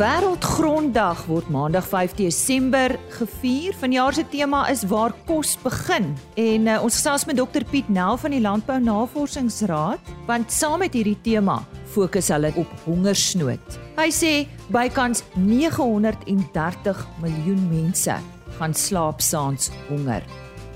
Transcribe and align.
Wêreldgronddag 0.00 1.26
word 1.28 1.50
Maandag 1.52 1.84
5 1.84 2.14
Desember 2.16 2.94
gevier. 3.12 3.74
Vanjaar 3.76 4.14
se 4.16 4.22
tema 4.32 4.62
is 4.72 4.86
waar 4.88 5.12
kos 5.28 5.58
begin. 5.60 6.06
En 6.40 6.68
uh, 6.72 6.78
ons 6.80 6.94
gesels 6.96 7.26
met 7.28 7.36
Dr 7.36 7.66
Piet 7.68 7.88
Nel 7.92 8.16
van 8.16 8.32
die 8.32 8.40
Landbou 8.40 8.78
Navorsingsraad, 8.80 10.00
want 10.24 10.48
saam 10.56 10.80
met 10.80 10.96
hierdie 10.96 11.18
tema 11.20 11.58
fokus 11.92 12.30
hulle 12.32 12.48
op 12.56 12.72
hongersnood. 12.86 13.76
Hy 13.98 14.08
sê 14.08 14.32
bykans 14.72 15.20
930 15.36 17.04
miljoen 17.20 17.60
mense 17.68 18.16
gaan 18.56 18.72
slaap 18.72 19.20
saans 19.20 19.68
honger. 19.90 20.24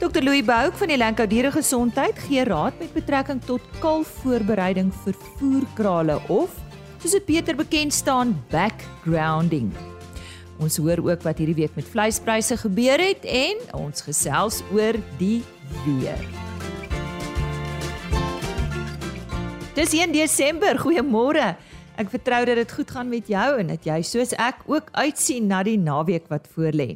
Dr 0.05 0.21
Louis 0.21 0.45
Bouk 0.45 0.77
van 0.77 0.93
die 0.93 1.01
Lankou 1.01 1.25
Diere 1.31 1.55
Gesondheid 1.55 2.21
gee 2.27 2.45
raad 2.45 2.77
met 2.77 2.93
betrekking 2.93 3.41
tot 3.49 3.65
kalfvoorbereiding 3.81 4.93
vir 5.07 5.17
voerkrale 5.39 6.21
of 6.29 6.61
soos 7.05 7.19
dit 7.19 7.27
beter 7.29 7.53
bekend 7.53 7.93
staan 7.93 8.31
backgrounding. 8.49 9.69
Ons 10.57 10.79
hoor 10.81 11.03
ook 11.05 11.21
wat 11.27 11.37
hierdie 11.37 11.59
week 11.59 11.75
met 11.77 11.85
vleispryse 11.85 12.57
gebeur 12.63 12.97
het 12.97 13.27
en 13.29 13.61
ons 13.77 14.07
gesels 14.07 14.63
oor 14.73 14.97
die 15.19 15.43
weer. 15.85 16.23
Dis 19.77 19.93
1 19.93 20.17
Desember, 20.17 20.81
goeiemôre. 20.81 21.53
Ek 22.01 22.09
vertrou 22.09 22.41
dat 22.49 22.63
dit 22.63 22.73
goed 22.73 22.97
gaan 22.97 23.13
met 23.13 23.29
jou 23.29 23.51
en 23.61 23.75
dat 23.75 23.85
jy 23.85 24.01
soos 24.01 24.33
ek 24.41 24.65
ook 24.65 24.89
uitsien 24.97 25.51
na 25.51 25.61
die 25.67 25.77
naweek 25.77 26.33
wat 26.33 26.49
voorlê. 26.57 26.95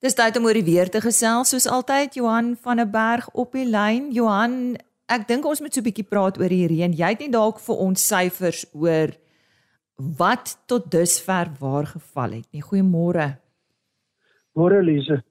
Dis 0.00 0.16
tyd 0.16 0.40
om 0.40 0.48
oor 0.48 0.56
die 0.56 0.64
weer 0.64 0.88
te 0.88 1.04
gesels 1.04 1.52
soos 1.52 1.68
altyd 1.68 2.16
Johan 2.16 2.54
van 2.64 2.80
der 2.80 2.88
Berg 2.88 3.28
op 3.36 3.52
die 3.52 3.68
lyn. 3.68 4.08
Johan, 4.16 4.78
ek 5.08 5.28
dink 5.28 5.46
ons 5.46 5.60
moet 5.60 5.74
so 5.74 5.80
'n 5.80 5.88
bietjie 5.88 6.08
praat 6.08 6.38
oor 6.38 6.48
die 6.48 6.66
reën. 6.66 6.92
Jy 6.92 7.08
het 7.08 7.20
nie 7.20 7.30
dalk 7.30 7.58
vir 7.60 7.76
ons 7.76 8.08
syfers 8.08 8.66
oor 8.74 9.14
wat 9.96 10.58
tot 10.66 10.90
dusver 10.90 11.48
waar 11.60 11.86
geval 11.86 12.30
het 12.30 12.48
nie. 12.52 12.62
Goeiemôre. 12.62 13.38
Môre 14.54 14.82
Lise. 14.82 15.22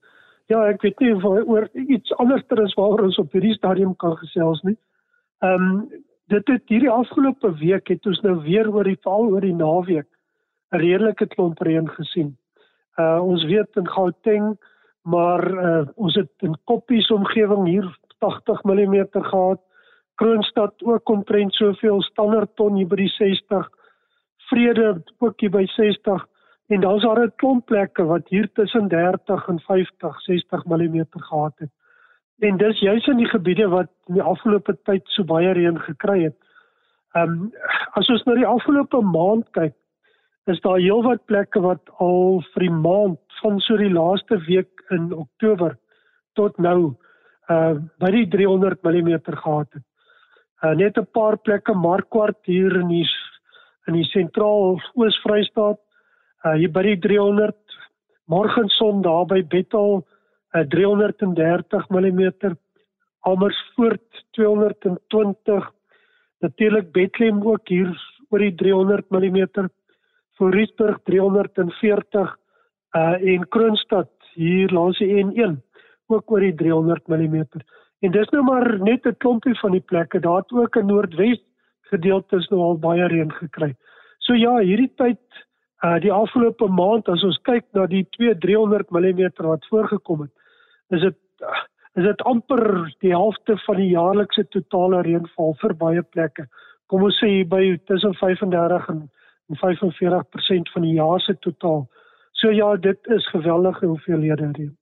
Ja, 0.47 0.61
ek 0.69 0.81
weet 0.81 0.99
nie 0.99 1.13
of 1.15 1.23
oor 1.25 1.69
iets 1.73 2.13
anders 2.21 2.43
ter 2.47 2.61
is 2.61 2.73
waaroor 2.77 3.07
ons 3.07 3.17
op 3.17 3.31
hierdie 3.33 3.55
stadium 3.57 3.95
kan 3.95 4.15
gesels 4.17 4.61
nie. 4.63 4.77
Ehm 5.41 5.69
um, 5.69 5.89
dit 6.27 6.47
het 6.47 6.63
hierdie 6.73 6.89
afgelope 6.89 7.51
week 7.59 7.87
het 7.87 8.05
ons 8.09 8.21
nou 8.25 8.39
weer 8.41 8.69
oor 8.69 8.83
die 8.83 8.97
val 9.05 9.27
oor 9.29 9.41
die 9.41 9.53
naweek 9.53 10.07
'n 10.73 10.81
redelike 10.81 11.27
klomp 11.33 11.61
reën 11.61 11.89
gesien. 11.97 12.37
Uh 12.97 13.19
ons 13.21 13.43
weet 13.45 13.75
in 13.75 13.87
Gauteng, 13.87 14.57
maar 15.03 15.43
uh 15.45 15.85
ons 15.95 16.15
het 16.15 16.31
in 16.41 16.57
Koppies 16.65 17.11
omgewing 17.11 17.67
hier 17.67 17.85
80 18.19 18.63
mm 18.63 18.95
gehad. 19.11 19.61
Kroonstad 20.15 20.83
ook 20.83 21.09
omtrent 21.09 21.53
soveel 21.53 22.01
Standerton 22.01 22.75
hier 22.75 22.87
by 22.87 22.95
die 22.95 23.11
60. 23.11 23.67
Vrede 24.49 25.03
ook 25.19 25.39
hier 25.39 25.51
by 25.51 25.65
60 25.75 26.25
en 26.67 26.81
dan's 26.81 27.03
daar 27.03 27.23
'n 27.23 27.33
klomp 27.35 27.65
plekke 27.65 28.03
wat 28.03 28.29
hier 28.29 28.49
tussen 28.53 28.87
30 28.87 29.47
en 29.47 29.59
50, 29.59 30.21
60 30.21 30.65
mm 30.65 31.05
gehad 31.09 31.53
het. 31.57 31.71
En 32.39 32.57
dis 32.57 32.79
juis 32.79 33.07
in 33.07 33.17
die 33.17 33.29
gebiede 33.29 33.67
wat 33.67 33.89
in 34.07 34.13
die 34.13 34.23
afgelope 34.23 34.77
tyd 34.83 35.01
so 35.07 35.23
baie 35.23 35.51
reën 35.51 35.79
gekry 35.79 36.23
het. 36.23 36.37
Ehm 37.13 37.31
um, 37.31 37.51
as 37.91 38.09
ons 38.09 38.23
na 38.23 38.33
die 38.35 38.47
afgelope 38.47 39.01
maand 39.01 39.49
kyk, 39.51 39.73
is 40.45 40.59
daar 40.61 40.77
heelwat 40.77 41.25
plekke 41.25 41.61
wat 41.63 41.89
al 41.97 42.43
vir 42.53 42.67
die 42.67 42.75
maand 42.75 43.19
van 43.41 43.59
so 43.59 43.77
die 43.77 43.93
laaste 43.93 44.37
week 44.47 44.83
in 44.89 45.13
Oktober 45.13 45.77
tot 46.33 46.57
nou 46.57 46.95
uh 47.49 47.75
by 48.01 48.11
die 48.11 48.27
300 48.27 48.83
mm 48.83 49.19
gehad 49.25 49.67
het. 49.73 49.83
Uh 50.65 50.73
net 50.73 50.97
'n 50.97 51.05
paar 51.13 51.35
plekke 51.37 51.73
Markwart 51.77 52.39
hier 52.49 52.73
in 52.81 52.87
die 52.89 53.05
in 53.87 53.93
die 53.93 54.07
sentraal 54.09 54.79
Oos-Vrystaat. 54.97 55.77
Uh 56.45 56.55
hier 56.57 56.71
by 56.73 56.81
die 56.81 56.97
300 57.03 57.75
Morgenson 58.25 59.03
daar 59.05 59.25
by 59.29 59.43
Bethal 59.43 60.01
uh 60.55 60.63
330 60.63 61.85
mm 61.89 62.55
Amersfoort 63.29 64.25
220 64.37 65.69
natuurlik 66.41 66.91
Bethlehem 66.91 67.45
ook 67.45 67.69
hier 67.69 67.93
oor 68.31 68.39
die 68.39 68.55
300 68.55 69.11
mm 69.11 69.69
Voorriesburg 70.39 70.97
340 71.03 72.37
uh 72.95 73.15
en 73.33 73.49
Kroonstad 73.49 74.09
hier 74.33 74.73
langs 74.73 74.97
die 74.97 75.13
N1 75.13 75.61
ook 76.07 76.31
oor 76.31 76.41
die 76.41 76.55
300 76.55 77.07
mm. 77.07 77.45
En 77.99 78.11
dis 78.11 78.29
nou 78.29 78.43
maar 78.43 78.79
net 78.79 79.05
'n 79.05 79.17
klompie 79.17 79.59
van 79.59 79.71
die 79.71 79.85
plekke. 79.91 80.19
Daar 80.19 80.37
het 80.37 80.51
ook 80.51 80.75
in 80.75 80.85
Noordwes 80.85 81.41
gedeeltes 81.81 82.47
nou 82.49 82.61
al 82.61 82.79
baie 82.79 83.07
reën 83.07 83.31
gekry. 83.31 83.75
So 84.19 84.33
ja, 84.33 84.57
hierdie 84.57 84.91
tyd 84.95 85.21
uh 85.83 85.99
die 86.01 86.11
afgelope 86.11 86.67
maand 86.67 87.09
as 87.09 87.23
ons 87.23 87.39
kyk 87.41 87.65
na 87.73 87.85
die 87.85 88.05
2 88.17 88.37
300 88.37 88.89
mm 88.89 89.31
wat 89.37 89.65
voorgekom 89.69 90.21
het, 90.21 90.31
is 90.89 91.01
dit 91.01 91.17
uh, 91.41 91.63
is 91.95 92.03
dit 92.03 92.21
amper 92.21 92.63
die 92.99 93.11
helfte 93.11 93.57
van 93.65 93.75
die 93.79 93.89
jaarlikse 93.89 94.43
totale 94.55 95.01
reënval 95.01 95.53
vir 95.61 95.73
baie 95.73 96.01
plekke. 96.03 96.47
Kom 96.91 97.03
ons 97.03 97.19
sê 97.23 97.43
by 97.47 97.77
tussen 97.85 98.15
35 98.19 98.89
en 98.89 99.09
45% 99.61 100.73
van 100.73 100.81
die 100.81 100.95
jaar 100.97 101.21
se 101.21 101.37
totaal. 101.39 101.85
So 102.31 102.51
ja, 102.51 102.75
dit 102.75 103.07
is 103.15 103.29
geweldige 103.29 103.85
hoeveelhede 103.85 104.51
reën. 104.57 104.73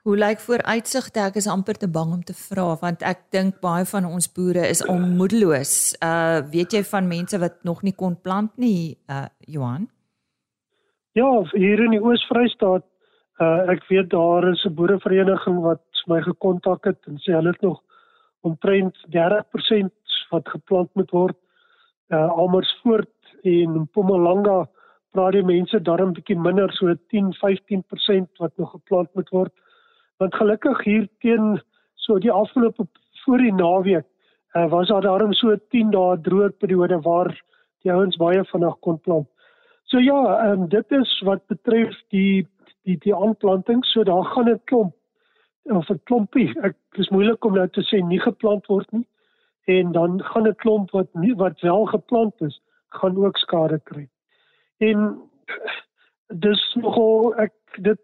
Hoe 0.00 0.16
lyk 0.16 0.40
vooruitsigte? 0.40 1.20
Ek 1.28 1.34
is 1.36 1.46
amper 1.50 1.76
te 1.76 1.88
bang 1.92 2.14
om 2.14 2.20
te 2.24 2.32
vra 2.32 2.70
want 2.80 3.02
ek 3.04 3.26
dink 3.36 3.58
baie 3.60 3.84
van 3.84 4.06
ons 4.08 4.30
boere 4.32 4.62
is 4.64 4.80
onmoedeloos. 4.88 5.72
Uh 6.00 6.40
weet 6.54 6.72
jy 6.72 6.80
van 6.88 7.10
mense 7.10 7.40
wat 7.42 7.58
nog 7.68 7.82
nie 7.84 7.92
kon 7.92 8.16
plant 8.16 8.54
nie, 8.56 8.96
uh 9.12 9.26
Johan? 9.44 9.90
Ja, 11.12 11.28
hier 11.52 11.84
in 11.84 11.92
die 11.92 12.00
Oos-Vrystaat, 12.00 12.86
uh 13.44 13.68
ek 13.76 13.84
weet 13.92 14.08
daar 14.16 14.48
is 14.48 14.64
'n 14.64 14.74
boerevereniging 14.74 15.60
wat 15.68 15.84
my 16.08 16.22
gekontak 16.24 16.84
het 16.88 17.04
en 17.04 17.20
sê 17.20 17.36
hulle 17.36 17.52
het 17.52 17.60
nog 17.60 17.82
omtrent 18.40 18.96
30% 19.12 19.92
wat 20.32 20.48
geplant 20.48 20.88
moet 20.94 21.10
word. 21.10 21.36
Uh 22.08 22.28
Almersfoort 22.40 23.36
en 23.44 23.84
Mpumalanga 23.84 24.64
praat 25.12 25.32
die 25.32 25.44
mense 25.44 25.76
daarom 25.82 26.16
bietjie 26.16 26.40
minder 26.40 26.72
so 26.72 26.88
10-15% 26.88 28.38
wat 28.38 28.56
nog 28.56 28.70
geplant 28.70 29.12
moet 29.14 29.28
word 29.28 29.52
want 30.20 30.34
gelukkig 30.36 30.84
hier 30.84 31.08
teen 31.24 31.60
so 31.94 32.18
die 32.18 32.32
afgelope 32.32 32.86
voor 33.24 33.38
die 33.38 33.52
naweek 33.52 34.06
uh, 34.56 34.68
was 34.68 34.88
daar 34.88 35.02
daarom 35.02 35.32
so 35.32 35.56
10 35.56 35.90
dae 35.94 36.16
droë 36.20 36.50
periode 36.60 37.00
waar 37.06 37.32
die 37.82 37.92
ouens 37.92 38.18
baie 38.20 38.44
vinnig 38.44 38.76
kon 38.84 38.98
plant. 39.00 39.28
So 39.88 39.98
ja, 39.98 40.18
um, 40.50 40.68
dit 40.68 40.92
is 40.92 41.12
wat 41.26 41.46
betref 41.46 41.96
die 42.14 42.46
die 42.88 42.96
die 43.04 43.14
aanplanting, 43.14 43.84
so 43.84 44.04
daar 44.04 44.24
gaan 44.24 44.48
'n 44.48 44.60
klomp 44.64 44.94
of 45.62 45.90
'n 45.90 46.00
klompie. 46.04 46.52
Ek 46.62 46.76
dis 46.96 47.10
moeilik 47.10 47.44
om 47.44 47.54
nou 47.54 47.68
te 47.68 47.82
sê 47.82 48.00
nie 48.04 48.20
geplant 48.20 48.66
word 48.66 48.92
nie 48.92 49.06
en 49.66 49.92
dan 49.92 50.22
gaan 50.22 50.48
'n 50.48 50.54
klomp 50.54 50.90
wat 50.90 51.08
nie 51.14 51.34
wat 51.34 51.60
wel 51.60 51.86
geplant 51.86 52.34
is, 52.40 52.60
gaan 52.88 53.16
ook 53.16 53.36
skade 53.36 53.80
kry. 53.84 54.08
En 54.78 55.20
dis 56.28 56.74
nogal 56.74 57.34
ek 57.36 57.52
dit 57.78 58.00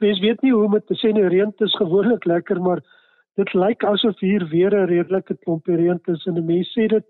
mens 0.00 0.20
weet 0.20 0.42
nie 0.42 0.52
hoe 0.52 0.64
om 0.64 0.78
te 0.80 0.96
sê 1.00 1.12
nie 1.12 1.28
reën 1.28 1.52
is 1.66 1.76
gewoonlik 1.80 2.24
lekker 2.24 2.60
maar 2.60 2.80
dit 3.40 3.54
lyk 3.54 3.84
asof 3.84 4.18
hier 4.20 4.46
weer 4.50 4.74
'n 4.74 4.88
redelike 4.90 5.36
klompie 5.44 5.76
reën 5.76 6.00
is. 6.06 6.26
En 6.26 6.44
mense 6.46 6.72
sê 6.74 6.88
dit 6.88 7.06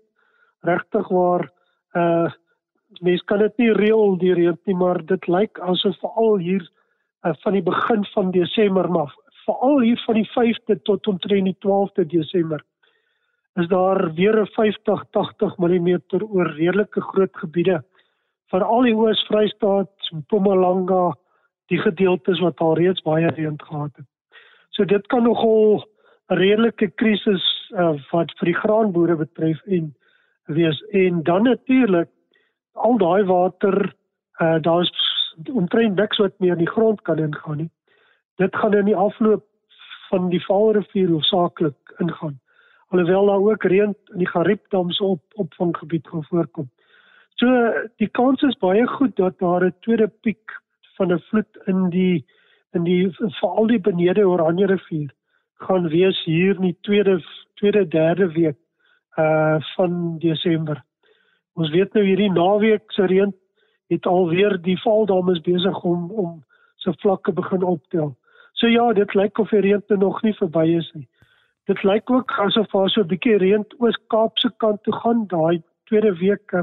regtig 0.61 1.07
waar 1.07 1.49
uh 1.95 2.29
mense 3.01 3.25
kan 3.25 3.39
dit 3.39 3.57
nie 3.57 3.71
reël 3.73 4.17
die 4.17 4.33
reën 4.33 4.57
nie 4.65 4.75
maar 4.75 5.05
dit 5.05 5.27
lyk 5.27 5.59
asof 5.59 5.97
veral 5.99 6.37
hier 6.37 6.63
uh, 7.25 7.33
van 7.43 7.53
die 7.53 7.61
begin 7.61 8.05
van 8.13 8.31
Desember 8.31 8.89
maar 8.91 9.13
veral 9.45 9.81
hier 9.81 10.01
van 10.05 10.15
die 10.15 10.29
5de 10.37 10.81
tot 10.83 11.07
omtrent 11.07 11.45
die 11.45 11.57
12de 11.65 12.05
Desember 12.05 12.63
is 13.55 13.67
daar 13.67 14.13
weer 14.13 14.41
'n 14.41 14.45
50 14.45 15.03
80 15.11 15.57
mm 15.57 15.99
oor 16.29 16.47
redelike 16.47 17.01
groot 17.01 17.37
gebiede. 17.37 17.83
Veral 18.47 18.81
die 18.81 18.95
Oos-Vrystaat, 18.95 19.91
Mpumalanga, 20.11 21.15
die 21.69 21.79
gedeeltes 21.79 22.39
wat 22.39 22.59
al 22.59 22.75
reeds 22.79 23.01
baie 23.05 23.29
reën 23.29 23.57
gehad 23.61 23.91
het. 23.95 24.05
So 24.69 24.85
dit 24.85 25.07
kan 25.07 25.23
nogal 25.23 25.85
'n 26.29 26.37
redelike 26.37 26.87
krisis 26.95 27.45
uh, 27.71 27.97
wat 28.11 28.31
vir 28.39 28.45
die 28.51 28.59
graanboere 28.61 29.15
betref 29.15 29.61
en 29.65 29.95
wees 30.45 30.81
en 30.91 31.23
dan 31.23 31.43
natuurlik 31.43 32.09
al 32.73 32.97
daai 32.97 33.23
water 33.23 33.93
uh, 34.41 34.57
daar's 34.61 34.91
omtrent 35.53 35.95
niks 35.95 36.17
wat 36.17 36.39
meer 36.39 36.51
in 36.57 36.65
die 36.65 36.73
grond 36.75 37.01
kan 37.01 37.19
ingaan 37.19 37.57
nie. 37.57 37.71
Dit 38.35 38.55
gaan 38.55 38.73
in 38.73 38.85
die 38.85 38.95
afloop 38.95 39.45
van 40.09 40.29
die 40.29 40.41
Vaalrivier 40.45 41.09
hoofsaaklik 41.09 41.95
ingaan. 41.97 42.39
Alhoewel 42.89 43.25
daar 43.25 43.45
ook 43.51 43.63
reën 43.63 43.95
in 44.13 44.17
die 44.17 44.29
Gariepdam 44.29 44.91
se 44.91 45.03
op 45.03 45.21
opvanggebied 45.33 46.07
gaan 46.07 46.23
voorkom. 46.23 46.69
So 47.35 47.73
die 47.97 48.09
kans 48.09 48.41
is 48.41 48.57
baie 48.57 48.87
goed 48.87 49.15
dat 49.15 49.39
daar 49.39 49.65
'n 49.65 49.75
tweede 49.79 50.07
piek 50.07 50.59
van 50.99 51.13
'n 51.13 51.23
vloed 51.29 51.59
in 51.65 51.89
die 51.89 52.25
in 52.77 52.83
die 52.83 53.09
veral 53.39 53.67
die 53.67 53.79
benede 53.79 54.27
Oranje 54.27 54.67
rivier 54.67 55.09
gaan 55.67 55.87
wees 55.87 56.23
hier 56.23 56.55
in 56.55 56.67
die 56.69 56.77
tweede 56.81 57.19
tweede 57.59 57.87
derde 57.87 58.31
week 58.31 58.57
uh 59.19 59.57
van 59.75 60.17
Desember. 60.19 60.83
Ons 61.53 61.69
weet 61.69 61.93
nou 61.93 62.05
hierdie 62.05 62.31
naweek 62.31 62.91
se 62.95 63.05
reën 63.05 63.33
het 63.89 64.05
alweer 64.05 64.57
die 64.61 64.77
valdames 64.81 65.41
besig 65.41 65.83
om 65.83 66.11
om 66.11 66.43
se 66.75 66.93
vlakke 67.01 67.31
begin 67.31 67.63
optel. 67.63 68.15
So 68.53 68.67
ja, 68.67 68.93
dit 68.93 69.13
lyk 69.13 69.39
of 69.39 69.49
die 69.49 69.63
reën 69.65 69.83
nog 69.87 70.21
nie 70.23 70.33
verby 70.33 70.67
is 70.77 70.91
nie. 70.93 71.07
Dit 71.67 71.83
lyk 71.83 72.11
ook 72.11 72.31
asof 72.45 72.71
daar 72.71 72.89
so 72.89 73.01
'n 73.01 73.07
bietjie 73.07 73.37
reën 73.37 73.65
oos-Kaap 73.79 74.39
se 74.39 74.49
kant 74.57 74.83
toe 74.83 74.93
gaan 74.93 75.27
daai 75.27 75.63
tweede 75.85 76.13
week 76.19 76.53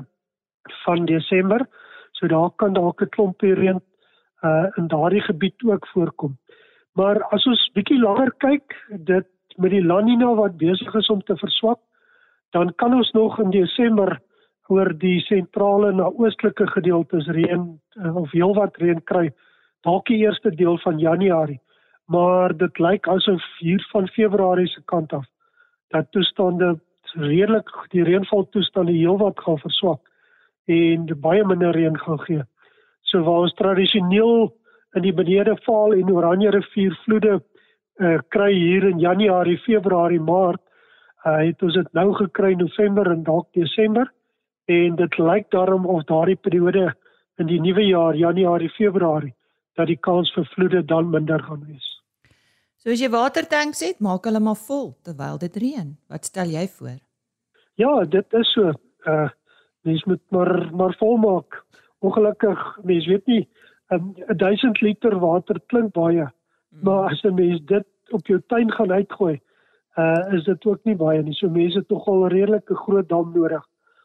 van 0.84 1.04
Desember. 1.04 1.66
So 2.12 2.26
daar 2.26 2.50
kan 2.56 2.72
dalk 2.72 3.02
'n 3.02 3.08
klompie 3.08 3.54
reën 3.54 3.80
uh 4.44 4.66
in 4.76 4.86
daardie 4.92 5.22
gebied 5.22 5.62
ook 5.64 5.86
voorkom. 5.86 6.36
Maar 6.92 7.22
as 7.22 7.46
ons 7.46 7.70
bietjie 7.74 7.98
langer 8.00 8.32
kyk, 8.38 8.76
dit 8.88 9.28
met 9.56 9.70
die 9.70 9.84
La 9.84 10.00
Nina 10.00 10.34
wat 10.34 10.56
besig 10.56 10.94
is 10.94 11.08
om 11.08 11.22
te 11.22 11.36
verswak, 11.36 11.80
dan 12.50 12.74
kan 12.74 12.94
ons 12.94 13.10
nog 13.12 13.38
in 13.40 13.50
Desember 13.50 14.18
oor 14.68 14.92
die 14.98 15.20
sentrale 15.20 15.92
na 15.92 16.08
oostelike 16.10 16.66
gedeeltes 16.66 17.26
reën 17.26 17.68
uh, 18.00 18.16
of 18.16 18.32
heelwat 18.32 18.76
reën 18.82 19.02
kry 19.04 19.30
dalk 19.86 20.08
die 20.10 20.24
eerste 20.24 20.50
deel 20.50 20.78
van 20.82 20.98
Januarie 20.98 21.60
maar 22.06 22.54
dit 22.56 22.78
lyk 22.78 23.08
asof 23.10 23.44
hier 23.58 23.82
van 23.92 24.08
Februarie 24.08 24.68
se 24.68 24.82
kant 24.84 25.12
af 25.12 25.26
dat 25.94 26.10
toestande 26.10 26.76
redelik 27.14 27.70
die 27.94 28.04
reënval 28.04 28.48
toestande 28.50 28.92
heelwat 28.92 29.40
gaan 29.40 29.58
verswak 29.62 30.02
en 30.66 31.06
baie 31.22 31.44
minder 31.46 31.70
reën 31.70 31.98
gaan 31.98 32.18
gee. 32.26 32.42
So 33.10 33.22
waar 33.26 33.46
ons 33.46 33.54
tradisioneel 33.58 34.50
in 34.96 35.04
die 35.04 35.14
benede 35.14 35.56
val 35.66 35.94
en 35.94 36.12
Oranje 36.12 36.50
rivier 36.54 36.94
vloede 37.04 37.38
uh, 37.38 38.18
kry 38.34 38.52
hier 38.52 38.88
in 38.88 39.00
Januarie, 39.00 39.58
Februarie, 39.64 40.20
Maart, 40.20 40.62
uh, 41.24 41.38
het 41.44 41.62
ons 41.62 41.74
dit 41.74 41.92
nou 41.96 42.12
gekry 42.18 42.54
November 42.58 43.10
en 43.12 43.24
dalk 43.26 43.48
Desember 43.56 44.10
en 44.66 44.96
dit 44.98 45.18
lyk 45.18 45.50
daarom 45.54 45.86
of 45.86 46.04
daardie 46.10 46.36
periode 46.36 46.90
in 47.38 47.50
die 47.50 47.60
nuwe 47.60 47.84
jaar 47.86 48.16
Januarie, 48.16 48.72
Februarie 48.74 49.34
dat 49.76 49.90
die 49.90 50.00
kans 50.00 50.30
vir 50.34 50.46
vloede 50.54 50.82
dan 50.88 51.10
minder 51.12 51.42
gaan 51.44 51.62
wees. 51.68 51.86
So 52.80 52.92
as 52.94 53.02
jy 53.02 53.10
watertanks 53.12 53.82
het, 53.84 54.00
maak 54.00 54.24
hulle 54.28 54.40
maar 54.40 54.58
vol 54.58 54.94
terwyl 55.04 55.40
dit 55.42 55.56
reën. 55.60 55.90
Wat 56.12 56.28
stel 56.28 56.52
jy 56.54 56.64
voor? 56.78 56.98
Ja, 57.76 57.92
dit 58.08 58.38
is 58.40 58.52
so. 58.56 58.72
Uh 59.04 59.28
mens 59.86 60.02
moet 60.04 60.22
maar 60.34 60.50
maar 60.74 60.94
volmaak. 60.98 61.60
Ongelukkig, 62.06 62.62
mens 62.82 63.06
weet 63.06 63.26
nie 63.26 63.48
'n 63.94 64.36
1000 64.36 64.80
liter 64.80 65.18
water 65.18 65.60
klink 65.66 65.92
baie. 65.92 66.26
Mm. 66.26 66.82
Maar 66.82 67.10
as 67.10 67.22
'n 67.22 67.34
mens 67.34 67.60
dit 67.64 67.86
op 68.10 68.26
jou 68.26 68.40
tuin 68.46 68.72
gaan 68.72 68.92
uitgooi, 68.92 69.40
uh 69.96 70.32
is 70.32 70.44
dit 70.44 70.66
ook 70.66 70.84
nie 70.84 70.96
baie 70.96 71.22
nie. 71.22 71.34
So 71.34 71.48
mense 71.48 71.78
het 71.78 71.88
tog 71.88 72.06
al 72.06 72.28
redelik 72.28 72.70
'n 72.70 72.74
groot 72.74 73.08
dam 73.08 73.32
nodig 73.32 73.64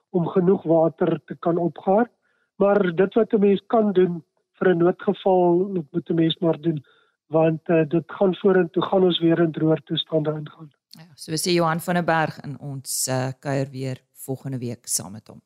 om 0.10 0.28
genoeg 0.28 0.64
water 0.64 1.20
te 1.26 1.36
kan 1.40 1.58
opgaar. 1.58 2.10
Maar 2.56 2.96
dit 2.96 3.14
wat 3.14 3.34
'n 3.34 3.40
mens 3.40 3.62
kan 3.68 3.92
doen 3.92 4.24
vir 4.54 4.70
'n 4.70 4.78
noodgeval, 4.78 5.70
moet 5.92 6.10
'n 6.10 6.16
mens 6.16 6.38
maar 6.40 6.62
doen 6.62 6.84
want 7.28 7.70
uh, 7.70 7.88
dit 7.88 8.12
gaan 8.12 8.36
vorentoe 8.36 8.84
gaan 8.84 9.04
ons 9.04 9.20
weer 9.20 9.40
in 9.40 9.52
droër 9.52 9.84
toestande 9.84 10.32
ingaan. 10.32 10.72
Ja, 10.90 11.08
so 11.16 11.32
sê 11.32 11.54
Johan 11.54 11.80
van 11.80 11.94
der 11.94 12.04
Berg 12.04 12.40
in 12.44 12.60
ons 12.60 13.08
uh, 13.08 13.32
kuier 13.40 13.70
weer 13.70 14.04
volgende 14.26 14.58
week 14.58 14.88
saam 14.88 15.12
met 15.12 15.28
hom. 15.28 15.42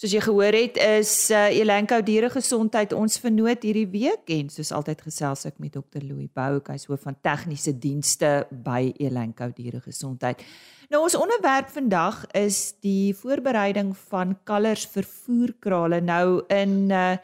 Soos 0.00 0.14
jy 0.16 0.20
gehoor 0.24 0.56
het, 0.56 0.78
is 0.80 1.10
uh, 1.28 1.50
Elenko 1.52 1.98
dieregesondheid 2.00 2.94
ons 2.96 3.18
vernoot 3.20 3.66
hierdie 3.68 3.88
week 3.92 4.30
en 4.32 4.46
soos 4.48 4.70
altyd 4.72 5.02
gesels 5.04 5.44
ek 5.44 5.58
met 5.60 5.74
Dr. 5.76 6.00
Louis 6.00 6.30
Bouck, 6.32 6.70
hy's 6.72 6.86
hoof 6.88 7.04
van 7.04 7.18
tegniese 7.20 7.74
dienste 7.76 8.30
by 8.64 8.94
Elenko 8.96 9.50
dieregesondheid. 9.52 10.40
Nou 10.88 11.02
ons 11.04 11.18
onderwerp 11.20 11.68
vandag 11.74 12.22
is 12.32 12.62
die 12.80 13.12
voorbereiding 13.18 13.92
van 14.08 14.38
kalvers 14.48 14.86
vir 14.88 15.04
voerkrale. 15.04 16.00
Nou 16.00 16.46
in 16.48 16.88
uh, 16.88 17.18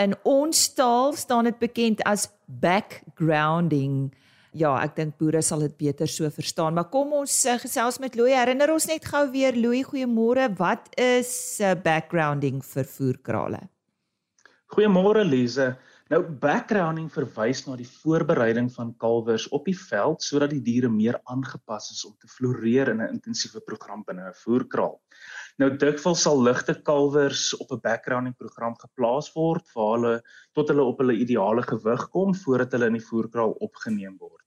In 0.00 0.14
ons 0.24 0.72
taal 0.72 1.12
staan 1.12 1.44
dit 1.44 1.58
bekend 1.60 2.00
as 2.08 2.30
backgrounding. 2.46 4.14
Ja, 4.52 4.74
ek 4.84 4.98
dink 4.98 5.14
boere 5.16 5.40
sal 5.40 5.62
dit 5.64 5.72
beter 5.80 6.10
so 6.12 6.28
verstaan, 6.28 6.74
maar 6.76 6.90
kom 6.92 7.14
ons 7.22 7.32
uh, 7.48 7.54
gesels 7.56 7.96
met 8.02 8.18
Louie. 8.18 8.34
Herinner 8.36 8.68
ons 8.74 8.84
net 8.90 9.06
gou 9.08 9.22
weer 9.32 9.56
Louie, 9.56 9.80
goeiemôre. 9.88 10.50
Wat 10.58 10.90
is 11.00 11.32
uh, 11.64 11.72
backgrounding 11.72 12.60
vir 12.66 12.84
voerkrale? 12.84 13.62
Goeiemôre 14.76 15.24
Lize. 15.24 15.70
Nou 16.12 16.20
backgrounding 16.20 17.08
verwys 17.08 17.62
na 17.64 17.78
die 17.80 17.88
voorbereiding 17.88 18.68
van 18.74 18.90
kalwers 19.00 19.46
op 19.56 19.64
die 19.64 19.76
veld 19.78 20.20
sodat 20.20 20.52
die 20.52 20.60
diere 20.60 20.90
meer 20.92 21.16
aangepas 21.32 21.88
is 21.94 22.02
om 22.04 22.12
te 22.20 22.28
floreer 22.28 22.90
in 22.92 23.00
'n 23.00 23.14
intensiewe 23.16 23.64
program 23.64 24.04
binne 24.04 24.28
'n 24.28 24.36
voerkraal. 24.44 25.00
Nou 25.60 25.68
dikwels 25.76 26.22
sal 26.24 26.40
ligte 26.42 26.74
kalwers 26.88 27.50
op 27.60 27.72
'n 27.72 27.80
backgrounding 27.84 28.36
program 28.36 28.74
geplaas 28.78 29.32
word 29.34 29.66
vir 29.74 29.90
hulle 29.94 30.14
tot 30.54 30.68
hulle 30.68 30.84
op 30.84 30.98
hulle 31.04 31.18
ideale 31.24 31.62
gewig 31.62 32.08
kom 32.14 32.34
voordat 32.34 32.72
hulle 32.72 32.88
in 32.92 32.98
die 32.98 33.08
voerkraal 33.10 33.52
opgeneem 33.68 34.16
word. 34.18 34.46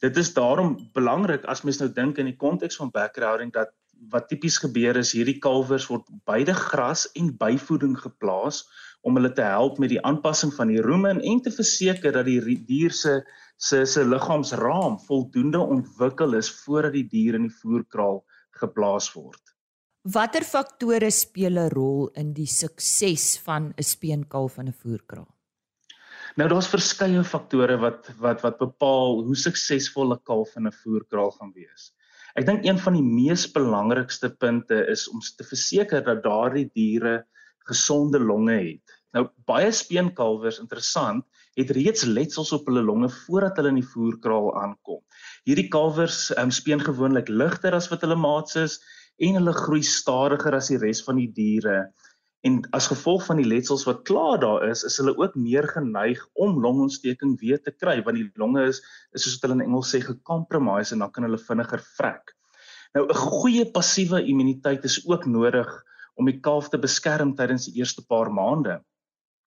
Dit 0.00 0.16
is 0.16 0.34
daarom 0.34 0.76
belangrik 0.94 1.44
as 1.44 1.62
mens 1.62 1.80
nou 1.80 1.90
dink 1.92 2.18
in 2.18 2.30
die 2.30 2.36
konteks 2.36 2.76
van 2.76 2.90
backgrounding 2.94 3.52
dat 3.52 3.74
wat 4.08 4.28
tipies 4.28 4.56
gebeur 4.62 4.96
is 4.96 5.12
hierdie 5.12 5.38
kalwers 5.44 5.88
word 5.90 6.06
beide 6.24 6.54
gras 6.54 7.04
en 7.20 7.36
byvoeding 7.36 7.98
geplaas 7.98 8.62
om 9.02 9.16
hulle 9.18 9.32
te 9.36 9.44
help 9.44 9.78
met 9.78 9.92
die 9.92 10.00
aanpassing 10.06 10.52
van 10.56 10.72
die 10.72 10.80
rumen 10.80 11.20
en 11.20 11.40
te 11.44 11.52
verseker 11.52 12.12
dat 12.12 12.24
die 12.24 12.56
dier 12.68 12.94
se 12.96 13.20
se 13.60 13.84
se 13.84 14.04
liggaamsraam 14.04 14.98
voldoende 15.04 15.60
ontwikkel 15.60 16.34
is 16.34 16.48
voordat 16.62 16.96
die 16.96 17.08
dier 17.08 17.36
in 17.36 17.48
die 17.48 17.56
voerkraal 17.60 18.22
geplaas 18.62 19.12
word. 19.12 19.49
Watter 20.08 20.44
faktore 20.48 21.10
speel 21.12 21.58
'n 21.60 21.68
rol 21.68 22.08
in 22.16 22.32
die 22.32 22.46
sukses 22.48 23.36
van 23.44 23.74
'n 23.76 23.82
speenkalf 23.84 24.56
in 24.56 24.68
'n 24.68 24.72
voerkraal? 24.72 25.28
Nou 26.36 26.48
daar's 26.48 26.72
verskeie 26.72 27.22
faktore 27.22 27.76
wat 27.76 28.08
wat 28.18 28.40
wat 28.40 28.56
bepaal 28.58 29.20
hoe 29.26 29.36
suksesvol 29.36 30.14
'n 30.14 30.24
kalf 30.24 30.56
in 30.56 30.66
'n 30.66 30.72
voerkraal 30.72 31.30
gaan 31.32 31.52
wees. 31.52 31.92
Ek 32.34 32.46
dink 32.46 32.64
een 32.64 32.78
van 32.78 32.94
die 32.94 33.02
mees 33.02 33.44
belangrikste 33.52 34.30
punte 34.30 34.86
is 34.88 35.06
om 35.08 35.20
te 35.20 35.44
verseker 35.44 36.02
dat 36.02 36.22
daardie 36.22 36.70
diere 36.72 37.26
gesonde 37.68 38.18
longe 38.18 38.56
het. 38.56 38.86
Nou 39.12 39.28
baie 39.44 39.70
speenkalwers 39.70 40.60
interessant 40.60 41.26
het 41.58 41.70
reeds 41.76 42.04
letsels 42.04 42.52
op 42.52 42.66
hulle 42.70 42.82
longe 42.82 43.10
voordat 43.26 43.56
hulle 43.56 43.68
in 43.68 43.82
die 43.82 43.92
voerkraal 43.94 44.54
aankom. 44.62 45.02
Hierdie 45.44 45.68
kalwers 45.68 46.30
um, 46.38 46.50
speen 46.50 46.80
gewoonlik 46.80 47.28
ligter 47.28 47.74
as 47.74 47.90
wat 47.90 48.00
hulle 48.00 48.16
maats 48.16 48.56
is 48.56 48.80
en 49.20 49.36
hulle 49.36 49.52
groei 49.56 49.82
stadiger 49.84 50.56
as 50.56 50.70
die 50.72 50.78
res 50.80 51.02
van 51.04 51.20
die 51.20 51.28
diere. 51.36 51.90
En 52.46 52.60
as 52.76 52.88
gevolg 52.88 53.26
van 53.26 53.36
die 53.36 53.48
letsels 53.48 53.84
wat 53.84 54.06
klaar 54.08 54.40
daar 54.40 54.64
is, 54.64 54.82
is 54.88 54.96
hulle 55.00 55.12
ook 55.18 55.34
meer 55.36 55.66
geneig 55.68 56.20
om 56.40 56.56
longontsteking 56.64 57.34
weer 57.42 57.60
te 57.60 57.72
kry 57.72 57.98
want 58.06 58.16
die 58.16 58.30
longe 58.40 58.64
is 58.70 58.80
is 59.12 59.26
soos 59.26 59.36
wat 59.36 59.48
hulle 59.48 59.58
in 59.58 59.66
Engels 59.68 59.92
sê 59.92 60.00
gecompromise 60.04 60.96
en 60.96 61.04
dan 61.04 61.12
kan 61.12 61.28
hulle 61.28 61.40
vinniger 61.48 61.84
vrek. 61.98 62.32
Nou 62.96 63.04
'n 63.06 63.14
goeie 63.14 63.64
passiewe 63.70 64.22
immuniteit 64.24 64.84
is 64.84 65.02
ook 65.06 65.26
nodig 65.26 65.68
om 66.16 66.26
die 66.26 66.40
kalf 66.40 66.70
te 66.70 66.78
beskerm 66.78 67.36
tydens 67.36 67.68
die 67.68 67.78
eerste 67.80 68.02
paar 68.06 68.32
maande. 68.32 68.80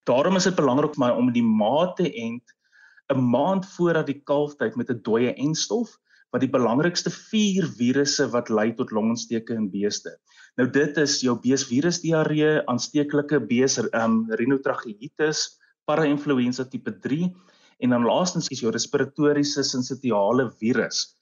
Daarom 0.06 0.36
is 0.36 0.44
dit 0.44 0.56
belangrik 0.56 0.96
vir 0.96 1.06
my 1.06 1.12
om 1.18 1.34
die 1.34 1.44
maat 1.44 1.98
te 1.98 2.10
end 2.14 2.44
'n 3.10 3.20
maand 3.20 3.66
voordat 3.66 4.06
die 4.06 4.22
kalftyd 4.22 4.76
met 4.76 4.90
'n 4.90 5.02
dooie 5.02 5.34
enstof 5.34 5.98
wat 6.34 6.42
die 6.42 6.52
belangrikste 6.52 7.12
vier 7.14 7.68
virusse 7.78 8.26
wat 8.34 8.50
lei 8.50 8.72
tot 8.74 8.92
longontsteking 8.92 9.66
in 9.66 9.72
beeste. 9.72 10.16
Nou 10.58 10.66
dit 10.70 10.98
is 11.02 11.20
jou 11.22 11.36
beesvirus 11.42 12.02
diarree, 12.02 12.60
aansteeklike 12.70 13.40
bees 13.50 13.78
um, 13.78 14.24
rhinotracheïtis, 14.34 15.46
parainfluenza 15.90 16.66
tipe 16.70 16.94
3 17.06 17.30
en 17.84 17.94
dan 17.94 18.06
laastens 18.08 18.50
is 18.54 18.62
jou 18.64 18.72
respiratoriese 18.74 19.66
sinsitiale 19.68 20.50
virus 20.62 21.14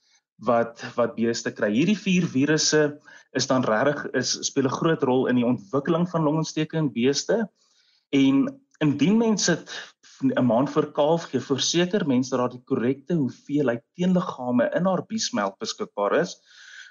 wat 0.48 0.82
wat 0.96 1.16
beeste 1.18 1.52
kry. 1.54 1.70
Hierdie 1.74 1.98
vier 1.98 2.26
virusse 2.26 2.82
is 3.38 3.48
dan 3.48 3.66
regtig 3.68 4.08
is 4.18 4.34
speel 4.48 4.68
'n 4.68 4.78
groot 4.80 5.04
rol 5.04 5.28
in 5.28 5.36
die 5.36 5.46
ontwikkeling 5.48 6.08
van 6.10 6.24
longontsteking 6.24 6.88
in 6.88 6.94
beeste. 6.94 7.48
En 8.12 8.48
indien 8.82 9.18
mense 9.18 9.56
dit 9.56 9.76
'n 10.24 10.46
maand 10.46 10.70
voor 10.70 10.92
kalf 10.92 11.24
gee, 11.32 11.42
verseker 11.42 12.08
mense 12.08 12.30
dat 12.30 12.40
daar 12.40 12.56
die 12.56 12.64
korrekte 12.66 13.14
hoeveelheid 13.14 13.84
teenliggame 13.94 14.70
in 14.76 14.86
haar 14.86 15.06
biesmelk 15.06 15.58
beskikbaar 15.60 16.20
is 16.20 16.36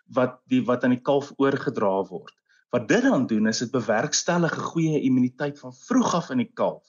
wat 0.06 0.40
die 0.46 0.64
wat 0.64 0.84
aan 0.84 0.96
die 0.96 1.06
kalf 1.10 1.32
oorgedra 1.36 1.92
word. 2.08 2.34
Wat 2.70 2.88
dit 2.88 3.02
dan 3.02 3.26
doen 3.26 3.46
is 3.46 3.58
dit 3.58 3.70
bewerkstellig 3.70 4.56
'n 4.56 4.68
goeie 4.72 5.00
immuniteit 5.00 5.58
van 5.58 5.74
vroeg 5.74 6.14
af 6.14 6.30
in 6.30 6.42
die 6.44 6.52
kalf. 6.54 6.86